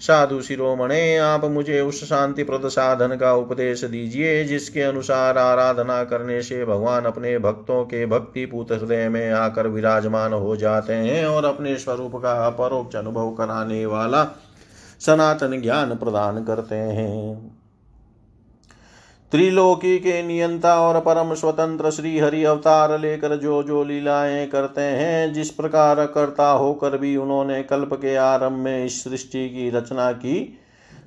साधु 0.00 0.40
शिरोमणे, 0.40 1.16
आप 1.16 1.44
मुझे 1.44 1.80
उस 1.80 2.04
शांति 2.04 2.44
प्रद 2.44 2.68
साधन 2.68 3.16
का 3.16 3.32
उपदेश 3.32 3.84
दीजिए, 3.84 4.44
जिसके 4.44 4.82
अनुसार 4.82 5.38
आराधना 5.38 6.04
करने 6.04 6.42
से 6.42 6.64
भगवान 6.64 7.04
अपने 7.04 7.38
भक्तों 7.38 7.84
के 7.84 8.06
भक्ति 8.06 8.46
पूत 8.46 8.72
हृदय 8.72 9.08
में 9.08 9.30
आकर 9.30 9.66
विराजमान 9.66 10.32
हो 10.32 10.56
जाते 10.56 10.92
हैं 10.92 11.26
और 11.26 11.44
अपने 11.44 11.76
स्वरूप 11.76 12.16
का 12.16 12.46
अपरोक्ष 12.46 12.96
अनुभव 12.96 13.30
कराने 13.30 13.86
वाला 13.86 14.24
सनातन 15.00 15.60
ज्ञान 15.62 15.94
प्रदान 15.94 16.44
करते 16.44 16.74
हैं। 16.74 17.56
त्रिलोकी 19.32 19.98
के 19.98 20.22
नियंता 20.22 20.80
और 20.80 21.00
परम 21.00 21.34
स्वतंत्र 21.34 21.90
श्री 21.90 22.18
हरि 22.18 22.44
अवतार 22.44 23.00
लेकर 23.00 23.36
जो 23.36 23.62
जो 23.62 23.84
लीलाएँ 23.84 24.46
करते 24.46 24.80
हैं, 24.80 25.32
जिस 25.32 25.50
प्रकार 25.50 26.06
करता 26.06 26.50
होकर 26.50 26.98
भी 26.98 27.16
उन्होंने 27.16 27.62
कल्प 27.62 27.94
के 27.94 28.16
आरंभ 28.16 28.52
में 28.52 28.84
इस 28.84 29.04
सृष्टि 29.04 29.48
की 29.48 29.70
रचना 29.70 30.12
की, 30.12 30.58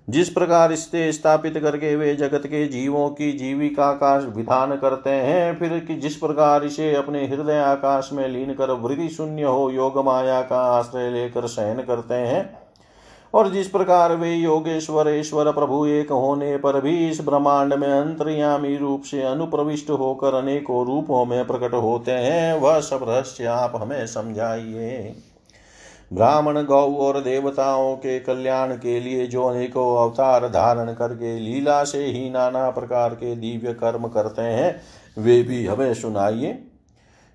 जिस 0.09 0.29
प्रकार 0.29 0.71
इसे 0.71 1.11
स्थापित 1.11 1.57
करके 1.57 1.95
वे 1.95 2.15
जगत 2.15 2.41
के 2.45 2.67
जीवों 2.67 3.09
की 3.09 3.31
जीविका 3.31 3.91
का 3.91 4.17
विधान 4.17 4.75
करते 4.75 5.09
हैं, 5.09 5.59
फिर 5.59 5.79
कि 5.79 5.95
जिस 5.95 6.15
प्रकार 6.15 6.63
इसे 6.63 6.95
अपने 6.95 7.27
हृदय 7.27 7.57
आकाश 7.57 8.09
में 8.13 8.27
लीन 8.27 8.53
कर 8.53 8.71
वृद्धि 8.71 9.09
शून्य 9.09 9.43
हो 9.43 9.69
योग 9.69 10.05
माया 10.05 10.41
का 10.41 10.61
आश्रय 10.61 11.11
लेकर 11.11 11.47
शयन 11.47 11.77
करते 11.77 12.13
हैं 12.13 12.58
और 13.33 13.49
जिस 13.49 13.67
प्रकार 13.67 14.15
वे 14.15 14.33
योगेश्वर, 14.33 15.09
ईश्वर 15.09 15.51
प्रभु 15.51 15.85
एक 15.85 16.11
होने 16.11 16.57
पर 16.57 16.81
भी 16.81 17.09
इस 17.09 17.21
ब्रह्मांड 17.21 17.73
में 17.73 17.87
अंतर्यामी 17.87 18.77
रूप 18.77 19.01
से 19.01 19.21
अनुप्रविष्ट 19.21 19.89
होकर 19.89 20.33
अनेकों 20.33 20.85
रूपों 20.85 21.25
में 21.25 21.47
प्रकट 21.47 21.73
होते 21.73 22.11
हैं, 22.11 22.53
वह 22.59 22.79
सब 22.79 22.99
रहस्य 23.09 23.45
आप 23.45 23.73
हमें 23.75 24.07
समझाइए। 24.07 25.15
ब्राह्मण 26.13 26.63
गौ 26.63 26.93
और 26.93 27.19
देवताओं 27.19 27.95
के 27.95 28.19
कल्याण 28.19 28.73
के 28.73 28.99
लिए 28.99 29.27
जो 29.27 29.43
अनेकों 29.43 29.97
अवतार 29.97 30.47
धारण 30.47 30.93
करके 30.93 31.39
लीला 31.39 31.83
से 31.83 32.05
ही 32.05 32.29
नाना 32.29 32.69
प्रकार 32.69 33.09
के 33.09 33.35
दिव्य 33.35 33.73
कर्म 33.73 34.07
करते 34.07 34.41
हैं, 34.41 34.81
वे 35.17 35.41
भी 35.43 35.65
हमें 35.65 35.93
सुनाइए। 35.93 36.63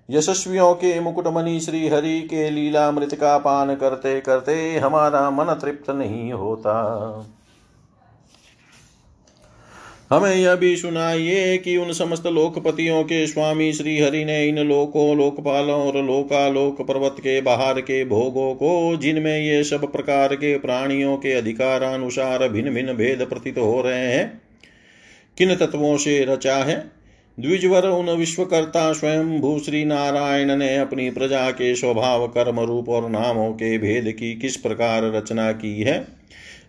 यशस्वियों 0.09 0.73
के 0.73 0.99
मुकुटमणि 0.99 1.59
श्री 1.59 1.87
हरि 1.87 2.19
के 2.21 2.49
लीला 2.49 2.91
मृत 2.91 3.13
का 3.13 3.37
पान 3.37 3.75
करते 3.75 4.19
करते 4.21 4.77
हमारा 4.77 5.29
मन 5.29 5.53
तृप्त 5.53 5.89
नहीं 5.89 6.31
होता। 6.33 6.75
हमें 10.09 10.35
यह 10.35 10.55
भी 10.55 10.75
सुनाइए 10.75 11.57
कि 11.57 11.77
उन 11.77 11.93
समस्त 11.93 12.27
लोकपतियों 12.27 13.03
के 13.03 13.25
स्वामी 13.27 13.71
श्री 13.73 13.97
हरि 13.99 14.23
ने 14.25 14.47
इन 14.47 14.59
लोकों, 14.59 15.17
लोकपालों 15.17 15.81
और 15.87 15.97
लोकालोक 16.03 16.81
पर्वत 16.81 17.15
के 17.19 17.41
बाहर 17.41 17.81
के 17.81 18.03
भोगों 18.05 18.53
को, 18.55 18.95
जिनमें 18.95 19.37
ये 19.39 19.63
सब 19.63 19.91
प्रकार 19.91 20.35
के 20.35 20.57
प्राणियों 20.57 21.17
के 21.17 21.33
अधिकारानुसार 21.33 22.47
भिन्न 22.49 22.73
भिन्न 22.73 22.93
भेद 22.93 23.25
प्रतीत 23.29 23.57
हो 23.57 23.81
रहे 23.81 24.05
हैं, 24.07 24.41
किन 25.37 25.55
तत्वों 25.55 25.97
से 25.97 26.23
रचा 26.25 26.55
है? 26.55 26.91
द्विजवर 27.39 27.87
उन 27.87 28.09
विश्वकर्ता 28.09 28.93
स्वयं 28.93 29.39
भू 29.39 29.59
श्री 29.59 29.85
नारायण 29.85 30.55
ने 30.55 30.77
अपनी 30.77 31.09
प्रजा 31.09 31.51
के 31.51 31.75
स्वभाव, 31.75 32.27
कर्म 32.27 32.59
रूप 32.59 32.89
और 32.89 33.09
नामों 33.09 33.51
के 33.51 33.77
भेद 33.77 34.11
की 34.11 34.35
किस 34.35 34.57
प्रकार 34.57 35.03
रचना 35.03 35.51
की 35.51 35.81
है? 35.81 36.07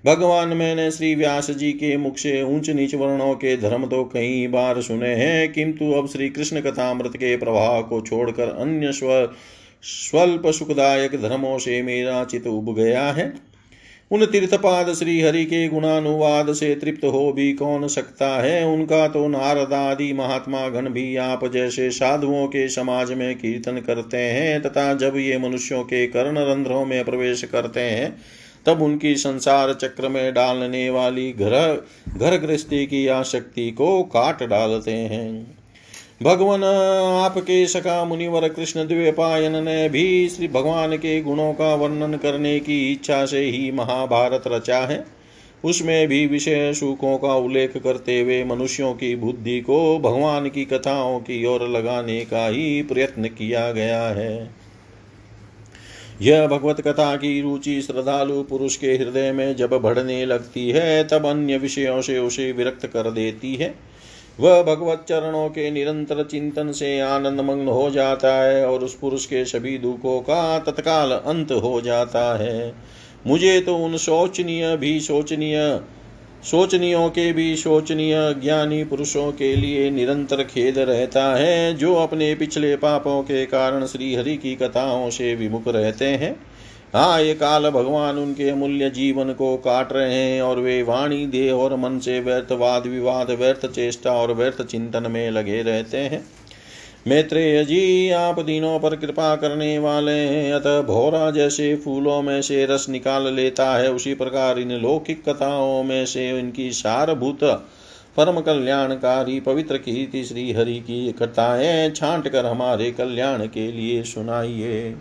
भगवान 0.06 0.48
मैंने 0.48 0.90
श्री 0.90 1.14
व्यास 1.14 1.50
जी 1.50 1.72
के 1.72 1.96
मुख 1.96 2.16
से 2.16 2.42
ऊंच 2.42 2.70
नीच 2.70 2.94
वर्णों 2.94 3.34
के 3.34 3.56
धर्म 3.56 3.86
तो 3.86 4.04
कई 4.04 4.46
बार 4.46 4.82
सुने 4.82 5.08
हैं, 5.08 5.52
किंतु 5.52 5.92
अब 5.92 6.08
श्री 6.08 6.28
कृष्ण 6.28 6.60
कथामृत 6.60 7.12
के 7.16 7.36
प्रभाव 7.36 7.82
को 7.82 8.00
छोड़कर 8.00 8.48
अन्य 8.48 8.92
स्व, 8.92 9.28
स्वल्प 9.82 10.46
सुखदायक 10.46 11.22
धर्मों 11.22 11.58
से 11.58 11.82
मेरा 11.82 12.24
चित 12.24 12.46
उब 12.46 12.74
गया 12.74 13.06
है। 13.12 13.55
उन 14.10 14.26
तीर्थपाद 14.26 14.94
श्री 14.94 15.20
हरि 15.20 15.44
के 15.44 15.68
गुणानुवाद 15.68 16.52
से 16.52 16.74
तृप्त 16.74 17.04
हो 17.04 17.32
भी 17.32 17.52
कौन 17.52 17.88
सकता 17.88 18.42
है? 18.42 18.66
उनका 18.66 19.08
तो 19.08 19.28
नारद 19.28 19.72
आदि 19.72 20.12
महात्मा 20.12 20.68
गण 20.68 20.88
भी 20.88 21.16
आप 21.16 21.46
जैसे 21.46 21.90
साधुओं 21.90 22.46
के 22.46 22.68
समाज 22.68 23.12
में 23.12 23.38
कीर्तन 23.38 23.78
करते 23.78 24.16
हैं 24.16 24.62
तथा 24.62 24.94
जब 24.94 25.16
ये 25.16 25.38
मनुष्यों 25.38 25.84
के 25.84 26.06
कर्ण 26.06 26.38
रंध्रों 26.38 26.84
में 26.84 27.04
प्रवेश 27.04 27.44
करते 27.44 27.80
हैं, 27.80 28.16
तब 28.66 28.82
उनकी 28.82 29.16
संसार 29.16 29.74
चक्र 29.74 30.08
में 30.08 30.34
डालने 30.34 30.90
वाली 30.90 31.32
घर 31.32 31.86
घर 32.18 32.36
गृहस्थी 32.36 32.86
की 32.86 33.06
आसक्ति 33.06 33.70
को 33.70 34.02
काट 34.02 34.42
डालते 34.42 34.92
हैं। 34.92 35.55
भगवान 36.22 36.64
आपके 36.64 37.66
सका 37.66 38.04
मुनिवर 38.04 38.48
कृष्ण 38.48 38.86
द्वेपायन 38.86 39.64
ने 39.64 39.88
भी 39.88 40.28
श्री 40.28 40.48
भगवान 40.48 40.96
के 40.96 41.20
गुणों 41.22 41.52
का 41.52 41.74
वर्णन 41.74 42.16
करने 42.16 42.60
की 42.60 42.92
इच्छा 42.92 43.26
से 43.26 43.40
ही 43.40 43.70
महाभारत 43.72 44.42
रचा 44.46 44.78
है। 44.78 45.04
उसमें 45.64 46.08
भी 46.08 46.26
विषय 46.26 46.72
सुखों 46.74 47.18
का 47.18 47.34
उल्लेख 47.34 47.76
करते 47.76 48.20
हुए 48.20 48.44
मनुष्यों 48.44 48.94
की 48.94 49.16
बुद्धि 49.16 49.60
को 49.60 49.98
भगवान 49.98 50.48
की 50.48 50.64
कथाओं 50.64 51.18
की 51.20 51.44
ओर 51.46 51.68
लगाने 51.68 52.20
का 52.24 52.46
ही 52.46 52.82
प्रयत्न 52.82 53.24
किया 53.24 53.72
गया 53.72 54.02
है। 54.02 54.50
यह 56.22 56.46
भगवत 56.46 56.80
कथा 56.80 57.16
की 57.16 57.40
रुचि 57.40 57.82
श्रद्धालु 57.82 58.42
पुरुष 58.42 58.76
के 58.76 58.86
हृदय 58.86 59.32
में 59.32 59.56
जब 59.56 59.70
बढ़ने 59.70 60.26
लगती 60.26 60.70
है, 60.70 61.04
तब 61.04 61.26
अन्य 61.26 61.58
विषयों 61.58 62.00
से 62.02 62.18
उसे 62.18 62.52
विरक्त 62.52 62.86
कर 62.86 63.10
देती 63.10 63.54
है। 63.54 63.95
वह 64.40 64.62
भगवत 64.62 65.04
चरणों 65.08 65.48
के 65.48 65.70
निरंतर 65.70 66.24
चिंतन 66.24 66.72
से 66.72 67.00
आनंद 67.00 67.40
मग्न 67.40 67.68
हो 67.68 67.90
जाता 67.90 68.34
है 68.42 68.66
और 68.66 68.84
उस 68.84 68.94
पुरुष 68.94 69.26
के 69.26 69.44
सभी 69.44 69.78
दुखों 69.78 70.20
का 70.20 70.58
तत्काल 70.58 71.12
अंत 71.12 71.52
हो 71.52 71.80
जाता 71.80 72.38
है। 72.38 72.74
मुझे 73.26 73.60
तो 73.60 73.76
उन 73.76 73.96
शोचनीय 73.96 74.76
भी 74.76 75.00
शोचनीय 75.00 75.80
सोचनीयों 76.44 77.08
के 77.10 77.32
भी 77.32 77.56
शोचनीय 77.56 78.34
ज्ञानी 78.42 78.84
पुरुषों 78.84 79.32
के 79.32 79.56
लिए 79.56 79.90
निरंतर 79.90 80.42
खेद 80.44 80.78
रहता 80.78 81.36
है, 81.36 81.74
जो 81.74 81.94
अपने 81.94 82.34
पिछले 82.34 82.76
पापों 82.76 83.22
के 83.22 83.46
कारण 83.46 83.86
श्री 83.86 84.14
हरि 84.14 84.36
की 84.36 84.54
कथाओं 84.54 85.10
से 85.10 85.34
विमुख 85.34 85.68
रहते 85.68 86.04
हैं। 86.04 86.36
हाँ 86.94 87.22
ये 87.22 87.34
काल 87.34 87.70
भगवान 87.70 88.18
उनके 88.18 88.48
अमूल्य 88.50 88.90
जीवन 88.90 89.32
को 89.32 89.56
काट 89.56 89.92
रहे 89.92 90.14
हैं 90.14 90.42
और 90.42 90.60
वे 90.60 90.82
वाणी 90.82 91.26
देह 91.26 91.52
और 91.52 91.76
मन 91.76 91.98
से 91.98 92.20
व्यर्थ 92.20 92.52
वाद 92.52 92.86
विवाद, 92.86 93.30
व्यर्थ 93.30 93.66
चेष्टा 93.66 94.12
और 94.12 94.32
व्यर्थ 94.32 94.62
चिंतन 94.62 95.10
में 95.10 95.30
लगे 95.30 95.62
रहते 95.62 95.98
हैं। 95.98 96.24
मैत्रेय 97.08 97.64
जी, 97.64 98.10
आप 98.10 98.40
दिनों 98.40 98.78
पर 98.80 98.96
कृपा 98.96 99.34
करने 99.36 99.78
वाले 99.78 100.12
हैं। 100.12 100.52
अतः 100.54 100.80
भोरा 100.82 101.30
जैसे 101.30 101.74
फूलों 101.76 102.22
में 102.22 102.42
से 102.42 102.64
रस 102.66 102.86
निकाल 102.88 103.34
लेता 103.34 103.76
है, 103.76 103.90
उसी 103.92 104.14
प्रकार 104.14 104.58
इन 104.58 104.72
लौकिक 104.72 105.28
कथाओं 105.28 105.82
में 105.82 106.06
से 106.06 106.28
इनकी 106.38 106.70
सारभूत, 106.72 107.44
परम 108.16 108.40
कल्याणकारी, 108.40 109.40
पवित्र 109.40 109.78
कीर्ति 109.78 110.24
श्री 110.24 110.52
हरि 110.52 110.74
की 110.74 111.12
कथाएँ 111.12 111.90
छांट 111.90 112.28
कर 112.28 112.46
हमारे 112.46 112.90
कल्याण 112.90 113.46
के 113.46 113.72
लिए 113.72 114.02
सुनाइए। 114.02 114.94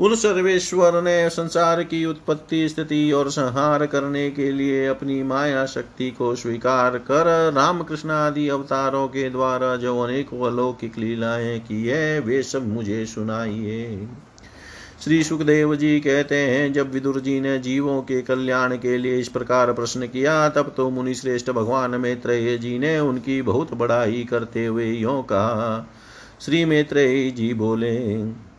उन 0.00 0.14
सर्वेश्वर 0.14 1.02
ने 1.02 1.30
संसार 1.30 1.82
की 1.82 2.04
उत्पत्ति, 2.04 2.68
स्थिति 2.68 3.12
और 3.12 3.30
संहार 3.30 3.86
करने 3.86 4.30
के 4.30 4.52
लिए 4.52 4.86
अपनी 4.86 5.22
माया 5.22 5.66
शक्ति 5.66 6.10
को 6.10 6.34
स्वीकार 6.34 6.98
कर 6.98 7.52
रामकृष्ण 7.52 8.10
आदि 8.10 8.48
अवतारों 8.48 9.08
के 9.08 9.30
द्वारा 9.30 9.76
जो 9.76 10.00
अनेकों 10.00 10.46
अलौकिक 10.46 10.98
लीलाएँ 10.98 11.58
की 11.58 11.86
है 11.86 12.20
वे 12.20 12.42
सब 12.42 12.68
मुझे 12.68 13.06
सुनाइए। 13.06 14.08
श्री 15.04 15.24
सुखदेव 15.24 15.76
जी 15.76 16.00
कहते 16.00 16.36
हैं, 16.36 16.72
जब 16.72 16.92
विदुर 16.92 17.20
जी 17.20 17.40
ने 17.40 17.58
जीवों 17.58 18.02
के 18.02 18.22
कल्याण 18.22 18.76
के 18.76 18.98
लिए 18.98 19.18
इस 19.18 19.28
प्रकार 19.28 19.72
प्रश्न 19.72 20.06
किया, 20.06 20.48
तब 20.48 20.74
तो 20.76 20.90
मुनि 20.90 21.14
श्रेष्ठ 21.14 21.50
भगवान 21.50 21.90
मैत्रेय 21.90 22.58
जी 22.58 22.78
ने 22.78 22.98
उनकी 23.00 23.42
बहुत 23.42 23.74
बड़ाई 23.74 24.26
करते 24.30 24.66
हुए 24.66 24.92
यो 24.92 25.22
कहा। 25.22 25.90
श्री 26.40 26.64
मैत्रेय 26.64 27.30
जी 27.30 27.54
बोले 27.54 28.49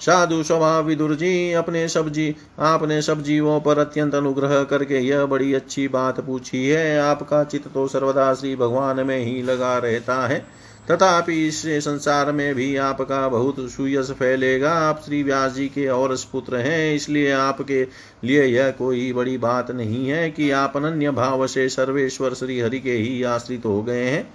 साधु 0.00 0.42
स्वभाव 0.42 0.84
विदुर 0.84 1.14
जी, 1.14 1.52
अपने 1.52 1.88
सब 1.88 2.08
जी, 2.08 2.34
आपने 2.58 3.00
सब 3.02 3.22
जीवों 3.22 3.60
पर 3.60 3.78
अत्यंत 3.78 4.14
अनुग्रह 4.14 4.62
करके 4.64 4.98
यह 4.98 5.24
बड़ी 5.26 5.52
अच्छी 5.54 5.88
बात 5.88 6.20
पूछी 6.20 6.68
है। 6.68 7.00
आपका 7.00 7.44
चित्त 7.44 7.68
तो 7.74 7.86
सर्वदा 7.88 8.34
श्री 8.34 8.56
भगवान 8.56 9.06
में 9.06 9.18
ही 9.18 9.42
लगा 9.42 9.76
रहता 9.78 10.26
है। 10.26 10.46
तथापि 10.90 11.46
इससे 11.46 11.80
संसार 11.80 12.32
में 12.32 12.54
भी 12.54 12.76
आपका 12.76 13.28
बहुत 13.28 13.56
सुयस 13.70 14.10
फैलेगा। 14.10 14.72
आप 14.72 15.02
श्री 15.04 15.22
व्यास 15.22 15.52
जी 15.52 15.66
के 15.68 15.86
और 15.88 16.16
पुत्र 16.32 16.56
हैं, 16.56 16.94
इसलिए 16.94 17.32
आपके 17.32 17.86
लिए 18.24 18.44
यह 18.44 18.70
कोई 18.70 19.12
बड़ी 19.12 19.38
बात 19.38 19.70
नहीं 19.70 20.08
है 20.08 20.30
कि 20.30 20.50
आप 20.50 20.76
अनन्य 20.76 21.10
भाव 21.10 21.46
से 21.46 21.68
सर्वेश्वर 21.68 22.34
श्री 22.34 22.60
हरि 22.60 22.80
के 22.80 22.92
ही 22.92 23.22
आश्रित 23.22 23.66
हो 23.66 23.82
गए 23.82 24.04
हैं। 24.04 24.30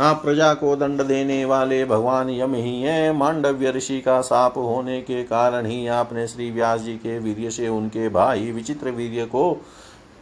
आप 0.00 0.22
प्रजा 0.24 0.52
को 0.54 0.74
दंड 0.76 1.02
देने 1.02 1.44
वाले 1.44 1.84
भगवान 1.84 2.30
यम 2.30 2.54
ही 2.54 2.80
हैं। 2.82 3.12
मांडव्य 3.12 3.70
ऋषि 3.70 4.00
का 4.00 4.20
साप 4.20 4.56
होने 4.56 5.00
के 5.00 5.22
कारण 5.22 5.66
ही 5.66 5.86
आपने 5.86 6.26
श्री 6.26 6.50
व्यास 6.50 6.80
जी 6.80 6.92
के 6.92 7.18
वीर्य 7.18 7.50
से 7.50 7.68
उनके 7.68 8.08
भाई 8.08 8.50
विचित्र 8.50 8.90
वीर्य 8.90 9.24
को 9.24 9.52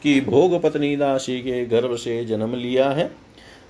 की 0.03 0.21
भोग 0.21 0.61
पत्नी 0.63 0.97
दासी 0.97 1.39
के 1.41 1.65
गर्भ 1.67 1.97
से 1.97 2.25
जन्म 2.25 2.55
लिया 2.55 2.91
है। 2.91 3.11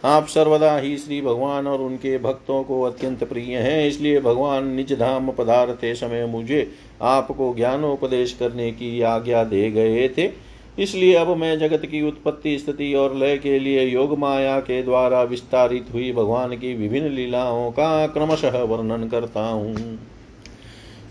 आप 0.05 0.27
सर्वदा 0.27 0.77
ही 0.77 0.97
श्री 0.97 1.21
भगवान 1.21 1.67
और 1.67 1.81
उनके 1.81 2.19
भक्तों 2.19 2.63
को 2.65 2.83
अत्यंत 2.83 3.25
प्रिय 3.25 3.57
हैं। 3.57 3.89
इसलिए 3.89 4.21
भगवान 4.21 4.67
निज 4.67 4.93
धाम 4.93 5.31
पधारते 5.31 5.95
समय 5.95 6.27
मुझे 6.27 6.71
आपको 7.03 7.55
ज्ञानोपदेश 7.55 8.33
करने 8.33 8.71
की 8.71 9.01
आज्ञा 9.03 9.45
दे 9.45 9.71
गए 9.71 10.09
थे। 10.09 10.50
इसलिए 10.79 11.15
अब 11.15 11.37
मैं 11.37 11.59
जगत 11.59 11.87
की 11.87 12.03
उत्पत्ति, 12.03 12.59
स्थिति 12.59 12.95
और 12.95 13.17
लय 13.17 13.39
के 13.39 13.59
लिए 13.59 13.85
योग 13.87 14.19
माया 14.19 14.61
के 14.61 14.83
द्वारा 14.83 15.23
विस्तारित 15.23 15.87
हुई 15.93 16.13
भगवान 16.13 16.57
की 16.57 16.75
विभिन्न 16.75 17.09
लीलाओं 17.09 17.71
का 17.71 18.07
क्रमशः 18.07 18.63
वर्णन 18.63 19.09
करता 19.09 19.41
हूँ। 19.41 19.99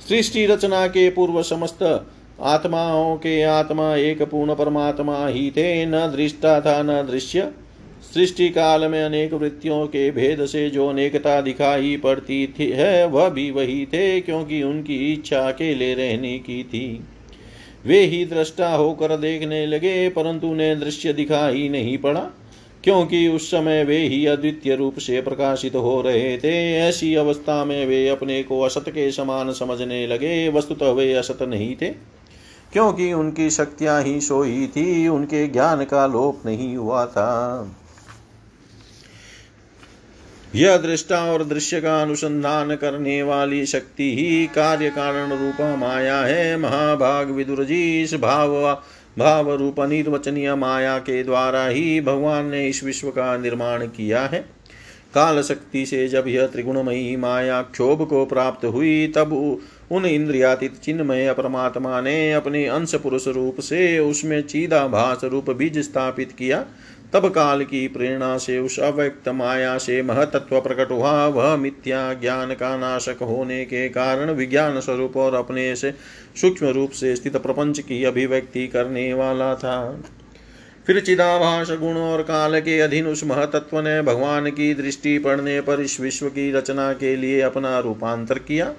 सृष्टि 0.08 0.46
रचना 0.46 0.88
के 0.88 1.10
पूर्व 1.10 1.42
समस्त 1.44 2.06
आत्माओं 2.42 3.16
के 3.16 3.44
आत्मा 3.44 3.96
एक 3.96 4.22
पूर्ण 4.22 4.56
परमात्मा 4.56 5.28
ही 5.28 5.52
थे, 5.52 5.86
न 5.86 5.92
दृष्टा 5.92 6.62
था, 6.62 6.84
न 6.84 7.08
दृश्य। 7.08 7.52
सृष्टि 8.14 8.50
काल 8.50 8.88
में 8.88 9.04
अनेक 9.04 9.34
वृत्तियों 9.34 9.88
के 9.88 10.12
भेद 10.12 10.46
से 10.46 10.70
जो 10.70 10.88
अनेकता 10.88 11.42
दिखाई 11.42 11.98
पड़ती 11.98 12.48
थी, 12.48 12.70
है, 12.72 13.08
वह 13.08 13.30
भी 13.30 13.52
वही 13.52 13.86
थे, 13.86 14.22
क्योंकि 14.22 14.64
उनकी 14.64 15.14
इच्छा 15.14 15.40
अकेले 15.40 15.94
रहने 15.94 16.40
की 16.40 16.64
थी। 16.64 17.04
वे 17.86 18.00
ही 18.02 18.26
दृष्टा 18.26 18.70
होकर 18.76 19.16
देखने 19.18 19.66
लगे, 19.68 20.10
परंतु 20.10 20.48
उन्हें 20.48 20.80
दृश्य 20.80 21.14
दिखाई 21.14 21.70
नहीं 21.70 21.98
पड़ा, 21.98 22.22
क्योंकि 22.84 23.28
उस 23.28 23.50
समय 23.52 23.84
वे 23.84 23.98
ही 23.98 24.26
अद्वितीय 24.26 24.76
रूप 24.76 24.98
से 24.98 25.22
प्रकाशित 25.22 25.76
हो 25.76 26.02
रहे 26.02 26.38
थे। 26.38 26.54
ऐसी 26.78 27.14
अवस्था 27.16 27.64
में 27.66 27.86
वे 27.86 28.08
अपने 28.08 28.42
को 28.44 28.62
असत 28.62 28.90
के 28.90 29.12
समान 29.12 29.52
समझने 29.52 30.06
लगे, 30.08 30.50
वस्तुतः 30.50 30.92
वे 30.92 31.14
असत 31.14 31.42
नहीं 31.42 31.76
थे, 31.76 31.90
क्योंकि 32.74 33.12
उनकी 33.14 33.50
शक्तियाँ 33.50 34.02
ही 34.04 34.20
सोई 34.22 34.68
थी, 34.68 35.08
उनके 35.08 35.48
ज्ञान 35.48 35.84
का 35.84 36.06
लोप 36.08 36.42
नहीं 36.46 36.76
हुआ 36.78 37.06
था। 37.06 37.76
यह 40.56 40.78
दृष्टा 40.78 41.20
और 41.24 41.44
दृश्य 41.44 41.82
का 41.82 42.02
अनुसंधान 42.02 42.76
करने 42.76 43.22
वाली 43.24 43.66
शक्ति 43.66 44.16
ही 44.16 44.48
कार्य 44.48 44.90
कारण 44.90 45.30
रूपा 45.30 45.76
माया 45.76 46.18
है। 46.18 46.58
महाभाग 46.58 47.32
विदुर 47.32 47.64
जी, 47.64 48.04
इस 48.04 48.14
भाव 48.14 48.82
भाव 49.20 49.54
रूप 49.56 49.80
निर्वचनीय 49.80 50.56
माया 50.56 50.98
के 50.98 51.24
द्वारा 51.24 51.66
ही 51.66 52.02
भगवान 52.02 52.46
ने 52.46 52.68
इस 52.68 52.84
विश्व 52.84 53.10
का 53.10 53.38
निर्माण 53.38 53.86
किया 53.88 54.22
है। 54.22 54.40
काल 55.14 55.42
शक्ति 55.42 55.86
से 55.86 56.08
जब 56.08 56.28
यह 56.28 56.48
त्रिगुणमयी 56.48 57.16
माया 57.16 57.62
क्षोभ 57.62 58.08
को 58.08 58.26
प्राप्त 58.26 58.66
हुई, 58.66 59.08
तब 59.08 59.34
उन 59.92 60.06
इंद्रियातीत 60.06 60.76
चिन्मय 60.84 61.34
परमात्मा 61.34 62.02
ने 62.02 62.34
अपने 62.34 62.66
अंश 62.66 62.96
पुरुष 62.96 63.28
रूप 63.28 63.60
से 63.60 64.00
उसमें 64.00 64.42
चीदाभास 64.42 65.24
रूप 65.24 65.50
बीज 65.50 65.78
स्थापित 65.78 66.32
किया। 66.32 66.66
तब 67.14 67.30
काल 67.30 67.64
की 67.64 67.88
प्रेरणा 67.88 68.38
से 68.38 68.60
उस 68.60 68.80
अव्यक्त 68.80 69.30
माया 69.30 69.78
से 69.78 70.02
महतत्व 70.04 70.60
प्रकट 70.62 70.92
हुआ। 70.92 71.28
वह 71.28 71.56
मिथ्या 71.56 72.14
ज्ञान 72.14 72.54
का 72.54 72.78
नाशक 72.78 73.18
होने 73.22 73.66
के 73.66 73.90
कारण 73.90 74.32
विज्ञान 74.32 74.80
स्वरूप 74.80 75.18
और 75.18 75.34
अपने 75.34 75.76
से 75.76 75.94
सूक्ष्म 76.42 76.68
रूप 76.68 76.92
से 76.92 77.16
स्थित 77.16 77.38
प्रपंच 77.38 77.80
की 77.80 78.04
अभिव्यक्ति 78.04 78.68
करने 78.68 79.14
वाला 79.14 79.56
था। 79.56 80.04
फिर 80.88 81.00
चिदाभास 81.00 81.72
गुण 81.72 81.98
और 81.98 82.22
काल 82.22 82.60
के 82.60 82.80
अधीन 82.80 83.08
उस 83.08 83.24
महतत्व 83.24 83.80
ने 83.80 84.02
भगवान 84.02 84.50
की 84.50 84.74
दृष्टि 84.74 85.18
पड़ने 85.18 85.62
पर 85.62 85.82
इस 85.82 86.00
विश्व 86.00 86.30
की 86.30 86.52
रचना 86.52 86.94
के 86.94 87.16
लिए 87.16 87.42
अपना 87.42 87.80
रूपांतर 87.80 88.40
किया। 88.40 88.74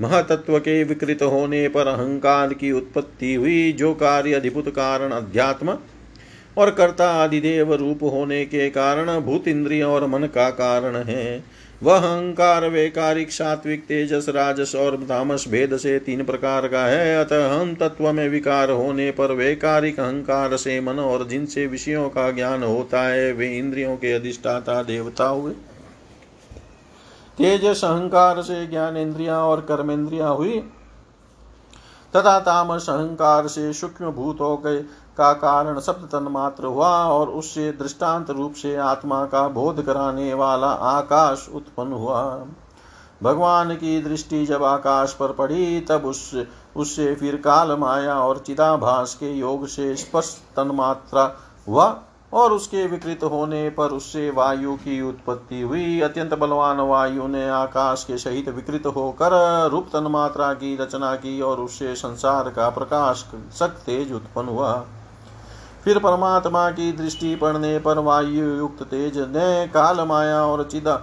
महतत्व 0.00 0.58
के 0.58 0.84
विकृत 0.84 1.22
होने 1.22 1.68
पर 1.68 1.86
अहंकार 1.86 2.54
की 2.54 2.72
उत्पत्ति 2.72 3.34
हुई, 3.34 3.72
जो 3.72 3.94
कार्य 3.94 4.32
अधिभूत 4.32 4.68
कारण 4.68 5.10
अध्यात्म 5.10 5.78
और 6.56 6.70
कर्ता 6.70 7.10
आदिदेव 7.10 7.74
रूप 7.74 7.98
होने 8.02 8.44
के 8.44 8.70
कारण 8.70 9.20
भूत 9.20 9.48
इंद्रिय 9.48 9.82
और 9.82 10.06
मन 10.06 10.22
का 10.22 10.50
कारण 10.50 10.96
है। 10.96 11.44
वह 11.82 11.96
अहंकार 11.96 12.68
वैकारिक 12.68 13.30
सात्विक 13.30 13.84
तेजस, 13.84 14.26
राजस 14.28 14.74
और 14.74 14.96
तामस 14.96 15.44
भेद 15.48 15.76
से 15.76 15.98
तीन 15.98 16.24
प्रकार 16.24 16.68
का 16.68 16.86
है। 16.86 17.24
अतः 17.24 17.60
हम 17.60 17.74
तत्व 17.74 18.12
में 18.12 18.28
विकार 18.28 18.70
होने 18.70 19.10
पर 19.10 19.32
वैकारिक 19.32 20.00
अहंकार 20.00 20.56
से 20.56 20.80
मन 20.80 20.98
और 20.98 21.28
जिनसे 21.28 21.66
विषयों 21.66 22.08
का 22.08 22.30
ज्ञान 22.30 22.62
होता 22.62 23.02
है, 23.02 23.32
वे 23.32 23.58
इंद्रियों 23.58 23.96
के 23.96 24.12
अधिष्ठाता 24.12 24.82
देवता 24.82 25.24
हुए। 25.24 25.52
तेजस 27.38 27.84
अहंकार 27.84 28.42
से 28.42 28.66
ज्ञान 28.66 28.96
इंद्रिया 28.96 29.38
और 29.38 29.60
कर्मेंद्रिया 29.60 30.26
हुई। 30.26 30.64
तथा 32.16 32.40
तामस 32.40 32.90
अहंकार 32.90 33.46
से 33.46 33.72
सूक्ष्म 33.72 34.10
भूत 34.10 34.38
गए 34.40 34.84
का 35.18 35.32
कारण 35.32 35.80
शब्द 35.80 36.04
तन्मात्र 36.06 36.66
हुआ 36.66 36.90
और 37.04 37.28
उससे 37.28 37.70
दृष्टांत 37.72 38.30
रूप 38.30 38.54
से 38.54 38.76
आत्मा 38.76 39.24
का 39.24 39.46
बोध 39.48 39.84
कराने 39.84 40.34
वाला 40.34 40.66
आकाश 40.66 41.48
उत्पन्न 41.54 41.92
हुआ। 41.92 42.22
भगवान 43.22 43.74
की 43.74 44.02
दृष्टि 44.02 44.44
जब 44.46 44.64
आकाश 44.64 45.12
पर 45.12 45.32
पड़ी, 45.32 45.80
तब 45.80 46.04
उस, 46.04 46.46
उससे 46.76 47.14
फिर 47.14 47.36
काल 47.36 47.72
माया 47.78 48.18
और 48.20 48.38
चिदाभास 48.38 49.14
के 49.14 49.32
योग 49.32 49.66
से 49.66 49.94
स्पष्ट 49.96 50.38
तन्मात्रा 50.56 51.32
हुआ 51.68 51.96
और 52.32 52.52
उसके 52.52 52.86
विकृत 52.86 53.24
होने 53.24 53.68
पर 53.70 53.88
उससे 53.88 54.30
वायु 54.30 54.74
की 54.74 55.00
उत्पत्ति 55.02 55.60
हुई। 55.60 56.00
अत्यंत 56.00 56.34
बलवान 56.34 56.80
वायु 56.80 57.26
ने 57.26 57.48
आकाश 57.50 58.04
के 58.04 58.18
सहित 58.18 58.48
विकृत 58.48 58.86
होकर 58.86 59.68
रूप 59.72 59.86
तन्मात्रा 59.86 60.52
की 60.54 60.76
रचना 60.76 61.14
की 61.14 61.40
और 61.40 61.60
उससे 61.60 61.94
संसार 61.94 62.50
का 62.50 62.68
प्रकाश 62.70 63.24
सक 63.52 63.80
तेज 63.86 64.12
उत्पन्न 64.12 64.48
हुआ। 64.48 64.84
फिर 65.86 65.98
परमात्मा 65.98 66.70
की 66.70 66.92
दृष्टि 66.92 67.34
पड़ने 67.36 67.78
पर 67.78 67.98
वायु 67.98 68.44
युक्त 68.46 68.82
तेज 68.82 69.18
ने 69.18 69.66
काल 69.66 70.00
माया 70.00 70.40
और 70.44 70.62
चिदा, 70.64 70.96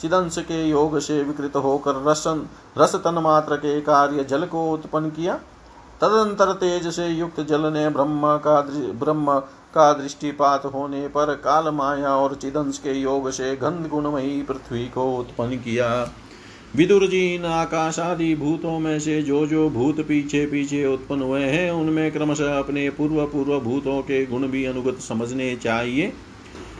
चिदंश 0.00 0.38
के 0.38 0.62
योग 0.68 0.98
से 0.98 1.22
विकृत 1.22 1.56
होकर 1.56 2.02
रसन, 2.06 2.46
रस 2.78 2.94
तन 2.94 3.18
मात्र 3.18 3.56
के 3.56 3.80
कार्य 3.80 4.24
जल 4.24 4.44
को 4.44 4.70
उत्पन्न 4.72 5.10
किया। 5.10 5.34
तदंतर 6.00 6.52
तेज 6.52 6.86
से 6.88 7.08
युक्त 7.08 7.40
जल 7.40 7.72
ने 7.72 7.88
ब्रह्म 7.88 8.36
का 8.36 8.60
ब्रह्म 8.94 9.38
का 9.74 9.92
दृष्टिपात 9.92 10.64
होने 10.64 11.06
पर 11.08 11.34
काल 11.34 11.68
माया 11.68 12.16
और 12.16 12.34
चिदंश 12.34 12.78
के 12.78 12.92
योग 12.92 13.30
से 13.30 13.54
गंध 13.56 13.88
गुणमयी 13.88 14.42
पृथ्वी 14.42 14.86
को 14.88 15.04
उत्पन्न 15.16 15.56
किया। 15.58 15.90
विदुर 16.76 17.06
जी 17.06 17.34
इन 17.34 17.44
आकाश 17.44 17.98
आदि 17.98 18.34
भूतों 18.34 18.78
में 18.78 18.98
से 19.00 19.22
जो 19.22 19.46
जो 19.46 19.68
भूत 19.70 20.00
पीछे 20.00 20.44
पीछे 20.46 20.84
उत्पन्न 20.86 21.22
हुए 21.22 21.40
हैं, 21.40 21.70
उनमें 21.70 22.10
क्रमशः 22.12 22.58
अपने 22.58 22.88
पूर्व 22.90 23.24
पूर्व 23.26 23.58
भूतों 23.60 24.00
के 24.02 24.24
गुण 24.26 24.46
भी 24.46 24.64
अनुगत 24.64 25.00
समझने 25.00 25.56
चाहिए। 25.56 26.12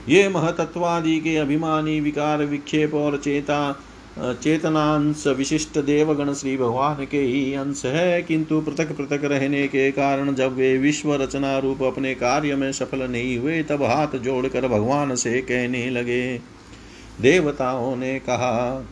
ये 0.08 0.28
महतत्वादि 0.28 1.18
के 1.20 1.36
अभिमानी, 1.36 2.00
विकार, 2.00 2.44
विक्षेप 2.44 2.94
और 2.94 3.16
चेता, 3.16 3.80
चेतनांश 4.18 5.26
विशिष्ट 5.26 5.78
देवगण 5.78 6.32
श्री 6.32 6.56
भगवान 6.56 7.04
के 7.10 7.20
ही 7.20 7.54
अंश 7.54 7.84
है। 7.86 8.22
किंतु 8.22 8.60
पृथक 8.60 8.92
पृथक 8.92 9.24
रहने 9.24 9.66
के 9.68 9.90
कारण 9.90 10.34
जब 10.34 10.54
वे 10.56 10.76
विश्व 10.78 11.14
रचना 11.14 11.58
रूप 11.58 11.82
अपने 11.82 12.14
कार्य 12.14 12.56
में 12.56 12.70
सफल 12.72 13.02
नहीं 13.02 13.38
हुए, 13.38 13.62
तब 13.62 13.82
हाथ 13.82 14.18
जोड़कर 14.18 14.68
भगवान 14.68 15.14
से 15.16 15.40
कहने 15.40 15.88
लगे, 15.90 16.38
देवताओं 17.20 17.96
ने 17.96 18.18
कहा 18.18 18.86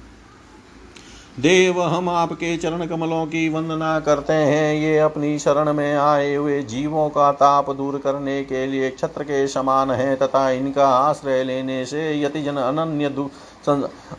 देव, 1.39 1.81
हम 1.83 2.09
आपके 2.09 2.57
चरण 2.57 2.85
कमलों 2.87 3.27
की 3.27 3.49
वंदना 3.49 3.99
करते 4.01 4.33
हैं। 4.33 4.75
ये 4.75 4.99
अपनी 4.99 5.39
शरण 5.39 5.73
में 5.73 5.97
आए 5.97 6.35
हुए 6.35 6.61
जीवों 6.63 7.09
का 7.09 7.31
ताप 7.33 7.71
दूर 7.71 7.99
करने 7.99 8.43
के 8.45 8.67
लिए 8.67 8.91
क्षत्र 8.91 9.23
के 9.23 9.47
समान 9.49 9.91
है 9.91 10.17
तथा 10.17 10.51
इनका 10.51 10.89
आश्रय 10.89 11.45
लेने 11.45 11.85
से 11.87 12.21
यतिजन 12.23 12.57
अनन्य 12.57 13.07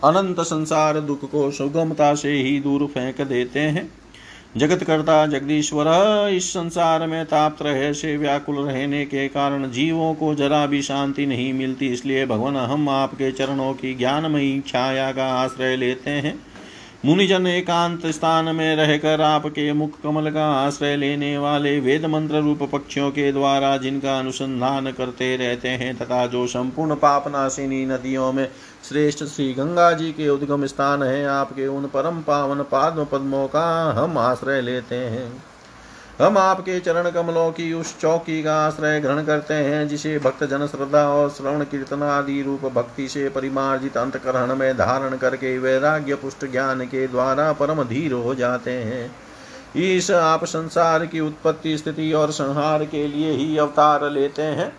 अनंत 0.03 0.39
संसार 0.39 0.99
दुख 0.99 1.30
को 1.32 1.51
सुगमता 1.51 2.13
से 2.15 2.32
ही 2.32 2.59
दूर 2.59 2.86
फेंक 2.86 3.22
देते 3.22 3.59
हैं। 3.59 3.91
जगत 4.57 4.84
करता 4.84 5.26
जगदीश्वर, 5.28 5.88
इस 6.34 6.49
संसार 6.49 7.07
में 7.07 7.26
ताप 7.26 7.57
रहे 7.61 7.93
से 7.93 8.17
व्याकुल 8.17 8.65
रहने 8.65 9.05
के 9.05 9.28
कारण 9.28 9.72
जीवों 9.72 10.13
को 10.13 10.36
जरा 10.36 10.65
भी 10.65 10.82
शांति 10.82 11.26
नहीं 11.26 11.53
मिलती। 11.53 11.88
इसलिए 11.88 12.26
भगवान, 12.26 12.55
हम 12.55 12.89
आपके 12.89 13.32
चरणों 13.32 13.74
की 13.74 13.95
ज्ञानमयी 13.95 14.61
छाया 14.67 15.11
का 15.11 15.34
आश्रय 15.34 15.76
लेते 15.76 16.11
हैं। 16.11 16.49
मुनिजन 17.06 17.45
एकांत 17.47 18.06
स्थान 18.06 18.56
में 18.56 18.76
रहकर 18.76 19.22
आपके 19.22 19.72
मुख 19.74 19.91
कमल 20.04 20.30
का 20.32 20.45
आश्रय 20.56 20.95
लेने 20.95 21.38
वाले 21.38 21.80
वेद 21.80 22.06
मंत्र 22.06 22.41
रूप 22.41 22.64
पक्षियों 22.64 23.12
के 23.12 23.32
द्वारा 23.32 23.76
जिनका 23.78 24.18
अनुसंधान 24.20 24.91
करते 24.91 25.36
रहते 25.38 25.70
हैं 25.70 25.95
तथा 25.97 26.26
जो 26.28 26.45
संपूर्ण 26.47 26.95
पापनाशिनी 26.95 27.86
नदियों 27.86 28.32
में 28.34 28.47
श्रेष्ठ 28.89 29.24
श्री 29.26 29.54
गंगा 29.54 29.91
जी 29.91 30.12
के 30.12 30.30
उद्गम 30.30 30.66
स्थान 30.66 31.04
है, 31.04 31.26
आपके 31.26 31.68
उन 31.68 31.86
परम 31.86 32.22
पावन 32.22 32.64
पाद्म 32.64 33.06
पद्मों 33.06 33.47
का 33.47 33.68
हम 33.91 34.18
आश्रय 34.18 34.62
लेते 34.62 34.95
हैं। 34.95 35.32
हम 36.20 36.38
आपके 36.38 36.80
चरण 36.80 37.09
कमलों 37.09 37.51
की 37.51 37.74
उस 37.74 37.99
चौकी 37.99 38.41
का 38.43 38.55
आश्रय 38.67 38.99
ग्रहण 38.99 39.24
करते 39.24 39.53
हैं, 39.53 39.88
जिसे 39.88 40.17
भक्त 40.20 40.43
जन 40.43 40.65
श्रद्धा 40.67 41.03
और 41.09 41.30
श्रवण 41.30 41.63
कीर्तन 41.63 42.03
आदि 42.03 42.41
रूप 42.41 42.65
भक्ति 42.65 43.07
से 43.07 43.30
परिमार्जित 43.30 43.97
अंतकरण 43.97 44.55
में 44.55 44.78
धारण 44.78 45.15
करके 45.17 45.57
वैराग्य 45.59 46.15
पुष्ट 46.15 46.45
ज्ञान 46.51 46.82
के 46.86 47.07
द्वारा 47.07 47.53
परम 47.53 47.84
धीर 47.84 48.13
हो 48.13 48.36
जाते 48.36 48.72
हैं। 48.72 49.11
ईश 49.78 50.11
आप 50.11 50.43
संसार 50.45 51.05
की 51.05 51.20
उत्पत्ति 51.20 51.78
स्थिति 51.78 52.11
और 52.13 52.32
संहार 52.32 52.86
के 52.86 53.07
लिए 53.07 53.32
ही 53.32 53.57
अवतार 53.57 54.09
लेते 54.09 54.41
हैं। 54.41 54.72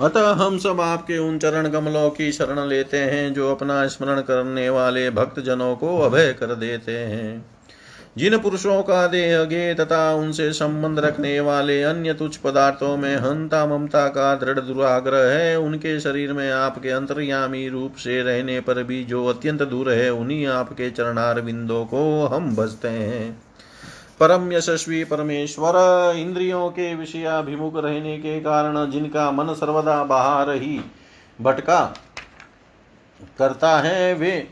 अतः 0.00 0.32
हम 0.32 0.58
सब 0.58 0.80
आपके 0.80 1.18
उन 1.18 1.38
चरण 1.38 1.68
कमलों 1.68 2.10
की 2.10 2.32
शरण 2.32 2.60
लेते 2.60 2.96
हैं, 2.96 3.34
जो 3.34 3.54
अपना 3.54 3.86
स्मरण 3.86 4.20
करने 4.20 4.68
वाले 4.70 5.10
भक्त 5.10 5.40
जनों 5.40 5.76
को 5.76 5.98
अभय 5.98 6.32
कर 6.32 6.54
देते 6.54 6.98
हैं। 6.98 7.57
जिन 8.18 8.36
पुरुषों 8.38 8.82
का 8.82 9.06
देह 9.06 9.42
गे 9.44 9.74
तथा 9.74 10.14
उनसे 10.14 10.52
संबंध 10.52 10.98
रखने 10.98 11.40
वाले 11.40 11.82
अन्य 11.82 12.14
तुच्छ 12.14 12.36
पदार्थों 12.36 12.96
में 12.96 13.16
हंता 13.16 13.64
ममता 13.66 14.06
का 14.08 14.34
दृढ़ 14.34 14.58
दुराग्रह 14.60 15.30
है, 15.30 15.58
उनके 15.58 16.00
शरीर 16.00 16.32
में 16.32 16.50
आपके 16.50 16.90
अंतर्यामी 16.90 17.68
रूप 17.68 17.96
से 17.96 18.22
रहने 18.22 18.60
पर 18.60 18.82
भी 18.82 19.04
जो 19.04 19.24
अत्यंत 19.26 19.62
दूर 19.62 19.90
है, 19.90 20.10
उन्हीं 20.10 20.46
आपके 20.46 20.90
चरणार 20.90 21.40
बिंदों 21.40 21.84
को 21.84 22.26
हम 22.26 22.54
बसते 22.56 22.88
हैं। 22.88 23.40
परम 24.20 24.52
यशस्वी 24.52 25.04
परमेश्वर, 25.04 25.72
इंद्रियों 26.16 26.68
के 26.70 26.94
विषयाभिमुख 26.94 27.72
रहने 27.76 28.18
के 28.18 28.40
कारण 28.40 28.90
जिनका 28.90 29.30
मन 29.30 29.54
सर्वदा 29.54 30.02
बाहर 30.04 30.50
ही 30.50 30.80
भटका 31.40 31.94
करता 33.38 33.78
है, 33.78 34.14
वे 34.14 34.48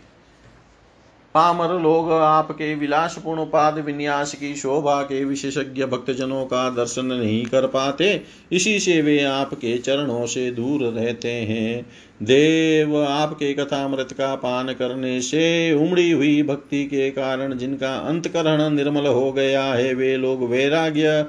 पामर 1.36 1.80
लोग 1.82 2.12
आपके 2.12 2.74
विलासपूर्ण 2.74 3.44
पाद 3.44 3.78
विन्यास 3.78 4.34
की 4.34 4.54
शोभा 4.54 5.02
के 5.02 5.24
विशेषज्ञ 5.24 5.84
भक्तजनों 5.84 6.44
का 6.44 6.70
दर्शन 6.70 7.06
नहीं 7.06 7.44
कर 7.44 7.66
पाते। 7.66 8.22
इसी 8.52 8.78
से 8.80 9.02
वे 9.02 9.22
आपके 9.24 9.78
चरणों 9.78 10.26
से 10.26 10.50
दूर 10.50 10.84
रहते 10.84 11.28
हैं। 11.28 11.86
देव 12.22 13.04
आपके 13.04 13.52
कथामृत 13.54 14.12
का 14.12 14.34
पान 14.34 14.72
करने 14.72 15.20
से 15.20 15.74
उमड़ी 15.74 16.10
हुई 16.10 16.42
भक्ति 16.42 16.84
के 16.84 17.10
कारण 17.10 17.56
जिनका 17.58 17.94
अंतकरण 17.96 18.70
निर्मल 18.70 19.06
हो 19.06 19.32
गया 19.32 19.64
है, 19.64 19.94
वे 19.94 20.16
लोग 20.16 20.50
वैराग्य, 20.50 21.26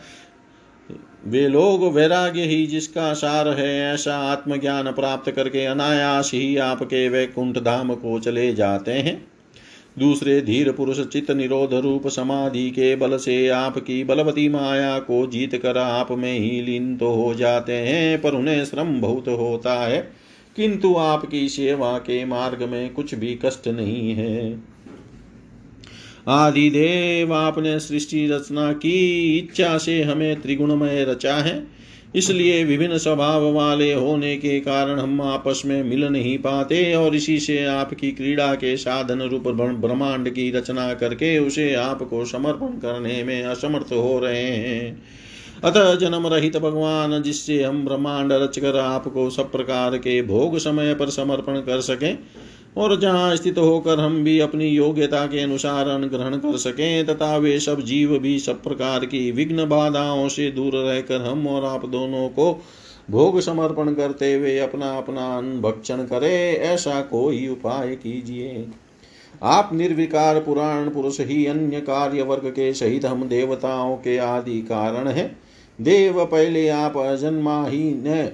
वे 1.26 1.48
लोग 1.48 1.94
वैराग्य 1.94 2.42
ही 2.42 2.66
जिसका 2.68 3.14
सार 3.14 3.48
है, 3.48 3.94
ऐसा 3.94 4.18
आत्मज्ञान 4.18 4.92
प्राप्त 4.92 5.32
करके 5.32 5.66
अनायास 5.66 6.32
ही 6.34 6.58
आपके 6.58 7.10
वैकुंठ 7.10 7.58
धाम 7.58 7.96
को 7.96 8.20
चले 8.20 8.54
जाते 8.54 8.92
हैं। 8.92 9.37
दूसरे 10.00 10.42
धीर 10.42 10.72
पुरुष 10.72 11.00
चित्त 11.00 11.32
निरोध 11.32 11.74
रूप 11.74 12.08
समाधि 12.08 12.70
के 12.70 12.96
बल 12.96 13.18
से 13.18 13.50
आपकी 13.50 14.04
बलवती 14.04 14.50
माया 14.50 15.00
को 15.00 15.28
जीत 15.28 15.56
कर 15.56 15.78
आप 15.78 16.12
में 16.12 16.40
ही 16.40 16.62
लीन 16.62 16.98
तो 16.98 17.10
हो 17.10 17.34
जाते 17.34 17.74
हैं, 17.74 18.22
पर 18.22 18.32
उन्हें 18.32 18.66
श्रम 18.66 19.02
बहुत 19.02 19.28
होता 19.28 19.74
है। 19.74 20.12
किंतु 20.56 20.96
आपकी 20.96 21.50
सेवा 21.50 21.98
के 21.98 22.26
मार्ग 22.26 22.64
में 22.64 22.94
कुछ 22.94 23.16
भी 23.16 23.40
कष्ट 23.46 23.68
नहीं 23.68 24.14
है। 24.14 24.64
आदिदेव, 26.28 27.34
आपने 27.34 27.80
सृष्टि 27.80 28.28
रचना 28.28 28.74
की, 28.74 29.38
इच्छा 29.38 29.78
से 29.78 30.04
हमें 30.04 30.42
त्रिगुणमय 30.42 31.04
रचा 31.04 31.36
है। 31.36 31.68
इसलिए 32.16 32.64
विभिन्न 32.64 32.98
स्वभाव 32.98 33.52
वाले 33.54 33.94
होने 33.94 34.38
के 34.38 34.60
कारण 34.60 35.00
हम 35.00 35.22
आपस 35.22 35.64
में 35.66 35.84
मिल 35.84 36.04
नहीं 36.04 36.38
पाते 36.38 36.94
और 36.96 37.16
इसी 37.16 37.40
से 37.40 37.66
आपकी 37.66 38.12
क्रीड़ा 38.12 38.56
के 38.56 38.78
साधन 38.78 39.22
रूप 39.22 39.48
ब्रह्मांड 39.48 40.30
की 40.30 40.52
रचना 40.52 40.94
करके 40.94 41.40
उसे 41.40 41.74
आपको 41.74 42.26
समर्पण 42.26 42.68
करने 42.68 43.24
में 43.24 43.44
असमर्थ 43.44 43.94
हो 43.94 44.20
रहे 44.20 44.42
हैं। 44.42 45.04
अतः 45.64 45.96
जन्म 45.96 46.28
रहित 46.28 46.58
भगवान, 46.58 47.22
जिससे 47.24 47.64
हम 47.64 47.86
ब्रह्मांड 47.86 48.32
रचकर 48.32 48.78
आपको 48.78 49.30
सब 49.30 49.52
प्रकार 49.52 49.98
के 49.98 50.22
भोग 50.22 50.58
समय 50.58 50.94
पर 50.96 51.10
समर्पण 51.10 51.60
कर 51.60 51.82
सकें 51.82 52.20
और 52.78 53.00
जहाँ 53.00 53.36
स्थित 53.36 53.58
होकर 53.58 54.00
हम 54.00 54.24
भी 54.24 54.40
अपनी 54.40 54.66
योग्यता 54.66 55.26
के 55.26 55.40
अनुसार 55.40 55.88
अनुग्रहण 55.88 56.36
कर 56.36 56.58
सकें, 56.58 57.06
तथा 57.06 57.38
वे 57.38 57.60
सब 57.60 57.82
जीव 57.82 58.18
भी 58.20 58.40
सब 58.40 58.64
प्रकार 58.64 59.06
की 59.06 59.32
विघ्न 59.32 59.68
बाधाओं 59.70 60.28
से 60.28 60.52
दूर 60.52 60.76
रहकर 60.76 61.22
हम 61.22 61.48
और 61.48 61.66
आप 61.66 61.86
दोनों 61.86 62.28
को 62.30 62.62
भोग 63.12 63.40
समर्पण 63.40 63.94
करते 63.94 64.34
हुए 64.34 64.58
अपना 64.60 64.98
अपना 64.98 65.42
भक्षण 65.62 65.98
करे, 65.98 66.54
ऐसा 66.54 67.02
कोई 67.02 67.48
उपाय 67.48 67.96
कीजिए। 67.96 68.66
आप 69.44 69.70
निर्विकार 69.74 70.40
पुराण 70.40 70.90
पुरुष 70.90 71.20
ही 71.20 71.46
अन्य 71.46 71.80
कार्य 71.82 72.22
वर्ग 72.22 72.50
के 72.50 72.74
सहित 72.74 73.06
हम 73.06 73.28
देवताओं 73.30 73.96
के 73.96 74.18
आदि 74.18 74.62
कारण 74.62 75.08
है। 75.08 75.36
देव 75.82 76.26
पहले 76.26 76.68
आप 76.70 76.98
अजन्मा 76.98 77.66
ही 77.68 77.84
न 77.98 78.30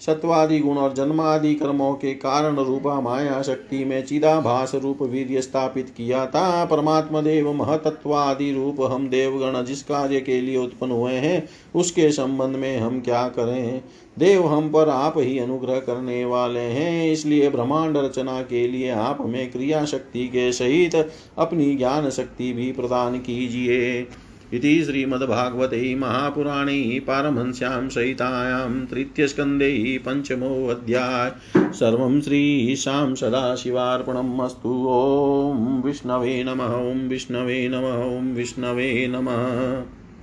सत्वादि 0.00 0.58
गुण 0.58 0.76
और 0.76 0.92
जन्मादि 0.94 1.54
कर्मों 1.54 1.92
के 1.94 2.12
कारण 2.14 2.56
रूपा 2.56 3.00
माया 3.00 3.42
शक्ति 3.42 3.84
में 3.84 4.04
चिदाभास 4.04 4.74
रूप 4.74 5.02
वीर्य 5.02 5.42
स्थापित 5.42 5.88
किया 5.96 6.26
था। 6.26 6.64
परमात्मा 6.64 7.20
देव 7.20 7.52
महतत्वादि 7.52 8.52
रूप 8.52 8.76
हम 8.92 9.08
देवगण 9.08 9.64
जिस 9.64 9.82
कार्य 9.82 10.20
के 10.20 10.40
लिए 10.40 10.56
उत्पन्न 10.56 10.92
हुए 10.92 11.12
हैं, 11.12 11.48
उसके 11.74 12.10
संबंध 12.12 12.56
में 12.56 12.78
हम 12.78 13.00
क्या 13.00 13.28
करें? 13.28 13.82
देव 14.18 14.46
हम 14.46 14.68
पर 14.68 14.88
आप 14.88 15.14
ही 15.18 15.38
अनुग्रह 15.38 15.78
करने 15.78 16.24
वाले 16.24 16.60
हैं, 16.60 17.12
इसलिए 17.12 17.50
ब्रह्मांड 17.50 17.96
रचना 17.96 18.40
के 18.42 18.66
लिए 18.68 18.90
आप 18.90 19.18
हमें 19.20 19.50
क्रिया 19.50 19.84
शक्ति 19.84 20.28
के 20.28 20.52
सहित 20.52 21.10
अपनी 21.38 21.74
ज्ञान 21.76 22.10
शक्ति 22.10 22.52
भी 22.52 22.72
प्रदान 22.72 23.18
कीजिए। 23.18 24.06
इति 24.52 24.84
श्रीमद्भागवते 24.84 25.94
महापुराणे 25.94 27.00
पारमहंस्यां 27.06 27.88
सहितायां 27.88 28.86
तृतीयस्कन्धे 28.86 30.00
पञ्चमोऽध्याय। 30.08 31.32
सर्वं 31.72 32.20
श्रीशां 32.20 33.14
सदाशिवार्पणम् 33.14 34.40
अस्तु। 34.40 34.88
ॐ 34.90 35.82
विष्णवे 35.82 36.44
नमः, 36.44 36.74
ॐ 36.74 37.08
विष्णवे 37.08 37.68
नमः, 37.68 38.18
ॐ 38.18 38.34
विष्णवे 38.34 39.06
नमः। 39.10 39.97